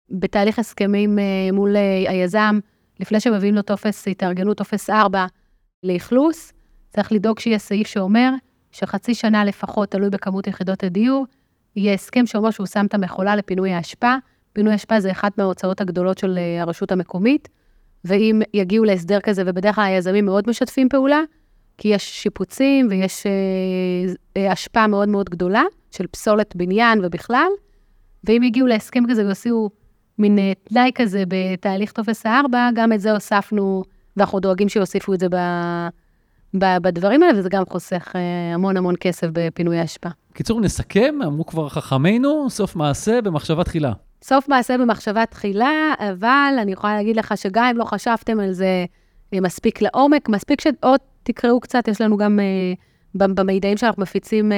בתהליך 0.10 0.60
הסכמים 0.60 1.20
אה, 1.20 1.24
מול 1.54 1.76
אה, 1.76 2.12
היזם, 2.12 2.60
לפני 3.00 3.20
שמביאים 3.20 3.56
לו 3.56 3.62
טופס 3.62 4.08
התארגנות, 4.08 4.58
טופס 4.58 4.90
4 4.90 5.26
לאכלוס, 5.84 6.54
צריך 6.90 7.12
לדאוג 7.12 7.40
שיהיה 7.40 7.60
סעיף 7.60 7.88
שאומר 7.88 8.32
שחצי 8.72 9.14
שנה 9.14 9.46
לפחות, 9.46 9.92
תלוי 9.92 10.10
בכמות 10.10 10.48
יחידות 10.48 10.84
הדיור, 10.84 11.26
יהיה 11.76 11.94
הסכם 11.94 12.26
שאומר 12.26 12.52
שהוא 12.52 12.68
שם 12.68 12.86
את 12.86 12.94
המכולה 12.94 13.36
לפינוי 13.36 13.72
האשפה. 13.74 14.16
פינוי 14.54 14.76
אשפה 14.76 15.00
זה 15.00 15.12
אחת 15.12 15.38
מההוצאות 15.38 15.82
הגדולות 15.82 16.18
של 16.18 16.38
אה, 16.38 16.62
הרשות 16.62 16.92
המקומית. 16.92 17.50
ואם 18.06 18.42
יגיעו 18.54 18.86
להסדר 18.86 19.20
כזה, 19.20 19.44
ובדרך 19.46 19.76
כלל 19.76 19.84
היזמים 19.84 20.26
מאוד 20.26 20.50
משתפים 20.50 20.90
פעולה, 20.90 21.22
כי 21.78 21.88
יש 21.88 22.24
שיפוצים 22.24 22.88
ויש 22.90 23.26
אה, 23.26 23.32
אה, 24.38 24.52
השפעה 24.52 24.88
מאוד 24.88 25.10
מאוד 25.10 25.30
גדולה 25.30 25.64
של 25.92 26.08
פסולת 26.08 26.56
בניין 26.56 27.00
ובכלל, 27.04 27.48
ואם 28.24 28.44
יגיעו 28.44 28.68
להסכם 28.68 29.04
כזה 29.10 29.26
ויוציאו 29.26 29.70
מין 30.20 30.40
אה, 30.40 30.52
תנאי 30.64 30.92
כזה 30.96 31.24
בתהליך 31.28 31.92
טופס 31.92 32.26
4, 32.26 32.70
גם 32.76 32.94
את 32.94 33.02
זה 33.02 33.12
הוספנו, 33.12 33.84
ואנחנו 34.18 34.40
דואגים 34.40 34.70
שיוסיפו 34.70 35.14
את 35.14 35.20
זה 35.20 35.30
ב, 35.30 35.36
ב, 36.54 36.66
בדברים 36.82 37.24
האלה, 37.24 37.40
וזה 37.40 37.50
גם 37.50 37.64
חוסך 37.70 38.12
אה, 38.16 38.54
המון 38.54 38.78
המון 38.78 38.96
כסף 39.00 39.28
בפינוי 39.34 39.78
האשפה. 39.78 40.10
קיצור, 40.34 40.62
נסכם, 40.62 41.16
אמרו 41.26 41.46
כבר 41.46 41.70
חכמינו, 41.70 42.50
סוף 42.50 42.76
מעשה 42.76 43.22
במחשבה 43.22 43.64
תחילה. 43.64 43.92
סוף 44.28 44.50
מעשה 44.50 44.78
במחשבה 44.78 45.26
תחילה, 45.26 45.94
אבל 46.00 46.54
אני 46.62 46.72
יכולה 46.72 46.96
להגיד 46.96 47.16
לך 47.16 47.38
שגם 47.38 47.66
אם 47.66 47.78
לא 47.78 47.84
חשבתם 47.84 48.40
על 48.40 48.52
זה 48.52 48.86
אה, 49.34 49.40
מספיק 49.42 49.82
לעומק, 49.82 50.30
מספיק 50.30 50.62
שעוד 50.62 51.00
תקראו 51.24 51.60
קצת, 51.60 51.88
יש 51.88 52.02
לנו 52.02 52.18
גם 52.18 52.40
במידעים 53.16 53.78
שאנחנו 53.78 54.02
מפיצים 54.02 54.52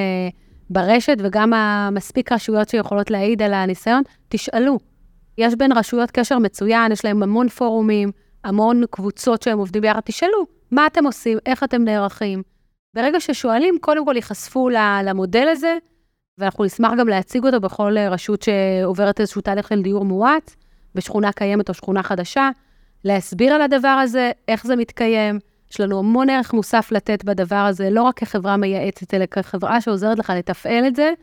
ברשת, 0.69 1.17
וגם 1.19 1.53
מספיק 1.91 2.31
רשויות 2.31 2.69
שיכולות 2.69 3.11
להעיד 3.11 3.41
על 3.41 3.53
הניסיון, 3.53 4.03
תשאלו. 4.29 4.79
יש 5.37 5.55
בין 5.55 5.71
רשויות 5.71 6.11
קשר 6.11 6.39
מצוין, 6.39 6.91
יש 6.91 7.05
להם 7.05 7.23
המון 7.23 7.49
פורומים, 7.49 8.11
המון 8.43 8.81
קבוצות 8.89 9.41
שהם 9.41 9.57
עובדים 9.57 9.81
ביחד. 9.81 9.99
תשאלו, 10.05 10.45
מה 10.71 10.87
אתם 10.87 11.05
עושים, 11.05 11.37
איך 11.45 11.63
אתם 11.63 11.83
נערכים. 11.83 12.43
ברגע 12.93 13.19
ששואלים, 13.19 13.75
קודם 13.81 14.05
כל 14.05 14.13
ייחשפו 14.15 14.69
למודל 15.03 15.47
הזה, 15.47 15.77
ואנחנו 16.37 16.63
נשמח 16.63 16.91
גם 16.99 17.07
להציג 17.07 17.45
אותו 17.45 17.59
בכל 17.59 17.97
רשות 17.97 18.41
שעוברת 18.41 19.19
איזשהו 19.19 19.41
תהליך 19.41 19.67
של 19.67 19.81
דיור 19.81 20.05
מואץ, 20.05 20.55
בשכונה 20.95 21.31
קיימת 21.31 21.69
או 21.69 21.73
שכונה 21.73 22.03
חדשה, 22.03 22.49
להסביר 23.03 23.53
על 23.53 23.61
הדבר 23.61 23.87
הזה, 23.87 24.31
איך 24.47 24.65
זה 24.67 24.75
מתקיים. 24.75 25.39
יש 25.71 25.79
לנו 25.79 25.99
המון 25.99 26.29
ערך 26.29 26.53
מוסף 26.53 26.91
לתת 26.91 27.23
בדבר 27.23 27.55
הזה, 27.55 27.89
לא 27.89 28.03
רק 28.03 28.17
כחברה 28.19 28.57
מייעצת, 28.57 29.13
אלא 29.13 29.25
כחברה 29.25 29.81
שעוזרת 29.81 30.19
לך 30.19 30.33
לתפעל 30.35 30.87
את 30.87 30.95
זה, 30.95 31.13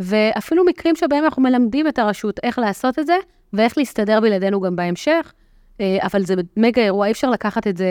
ואפילו 0.00 0.64
מקרים 0.64 0.96
שבהם 0.96 1.24
אנחנו 1.24 1.42
מלמדים 1.42 1.88
את 1.88 1.98
הרשות 1.98 2.40
איך 2.42 2.58
לעשות 2.58 2.98
את 2.98 3.06
זה, 3.06 3.16
ואיך 3.52 3.78
להסתדר 3.78 4.20
בלעדינו 4.20 4.60
גם 4.60 4.76
בהמשך, 4.76 5.32
אה, 5.80 5.98
אבל 6.02 6.24
זה 6.24 6.34
מגה 6.56 6.82
אירוע, 6.82 7.06
אי 7.06 7.12
אפשר 7.12 7.30
לקחת 7.30 7.66
את 7.66 7.76
זה 7.76 7.86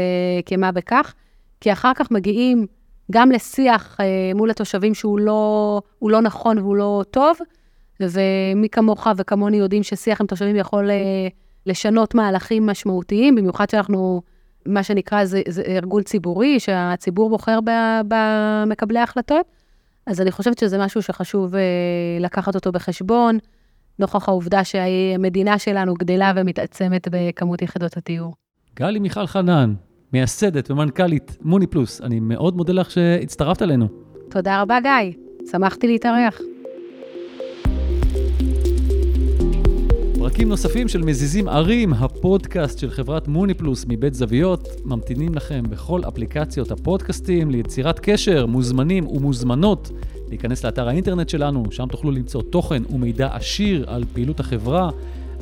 כמה 0.46 0.72
בכך, 0.72 1.14
כי 1.62 1.72
אחר 1.72 1.92
כך 1.96 2.12
מגיעים 2.12 2.68
גם 3.14 3.32
לשיח 3.32 3.98
אה, 4.00 4.32
מול 4.36 4.50
התושבים 4.50 4.94
שהוא 4.94 5.20
לא, 5.20 5.82
לא 6.02 6.22
נכון 6.22 6.58
והוא 6.58 6.76
לא 6.76 7.04
טוב, 7.12 7.38
ומי 8.00 8.70
כמוך 8.72 9.08
וכמוני 9.18 9.58
יודעים 9.58 9.84
ששיח 9.84 10.22
עם 10.22 10.28
תושבים 10.28 10.56
יכול 10.56 10.92
אה, 10.92 11.28
לשנות 11.66 12.16
מהלכים 12.16 12.66
משמעותיים, 12.66 13.36
במיוחד 13.36 13.70
שאנחנו, 13.70 14.22
מה 14.66 14.84
שנקרא, 14.84 15.26
זה, 15.26 15.42
זה 15.48 15.64
ארגון 15.68 16.04
ציבורי, 16.04 16.60
שהציבור 16.60 17.30
בוחר 17.30 17.60
במקבלי 18.08 19.00
ההחלטות. 19.00 19.46
אז 20.08 20.22
אני 20.22 20.32
חושבת 20.32 20.58
שזה 20.60 20.78
משהו 20.78 21.02
שחשוב 21.02 21.54
לקחת 22.20 22.56
אותו 22.56 22.72
בחשבון. 22.72 23.38
נוכח 24.00 24.30
העובדה 24.30 24.64
שהמדינה 24.64 25.60
שלנו 25.60 25.94
גדלה 25.94 26.34
ומתעצמת 26.36 27.08
בכמות 27.12 27.62
יחידות 27.62 27.98
התיאור. 27.98 28.34
גלי 28.76 29.00
מיכל 29.00 29.28
חנן, 29.28 29.74
מייסדת 30.14 30.72
ומנכ"לית 30.72 31.38
מוני 31.42 31.68
פלוס, 31.68 32.02
אני 32.02 32.20
מאוד 32.20 32.58
מודה 32.58 32.74
לך 32.74 32.92
שהצטרפת 32.92 33.62
אלינו. 33.62 33.88
תודה 34.30 34.62
רבה, 34.62 34.80
גיא. 34.80 35.12
שמחתי 35.52 35.88
להתארח. 35.88 36.42
פרקים 40.20 40.50
נוספים 40.50 40.88
של 40.88 41.02
מזיזים 41.02 41.48
ערים, 41.48 41.94
הפודקאסט 41.94 42.80
של 42.80 42.90
חברת 42.90 43.28
מוני 43.28 43.54
פלוס 43.54 43.86
מבית 43.88 44.14
זוויות, 44.14 44.68
ממתינים 44.86 45.36
לכם 45.36 45.64
בכל 45.70 46.02
אפליקציות 46.08 46.72
הפודקאסטים 46.72 47.52
ליצירת 47.52 48.00
קשר, 48.00 48.46
מוזמנים 48.46 49.08
ומוזמנות 49.08 49.92
להיכנס 50.30 50.66
לאתר 50.66 50.88
האינטרנט 50.88 51.30
שלנו, 51.30 51.64
שם 51.72 51.88
תוכלו 51.92 52.12
למצוא 52.12 52.42
תוכן 52.42 52.84
ומידע 52.90 53.36
עשיר 53.36 53.90
על 53.90 54.04
פעילות 54.14 54.40
החברה. 54.40 54.90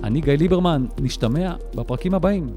אני 0.04 0.22
גיא 0.22 0.34
ליברמן, 0.34 0.86
נשתמע 1.02 1.56
בפרקים 1.76 2.14
הבאים. 2.14 2.48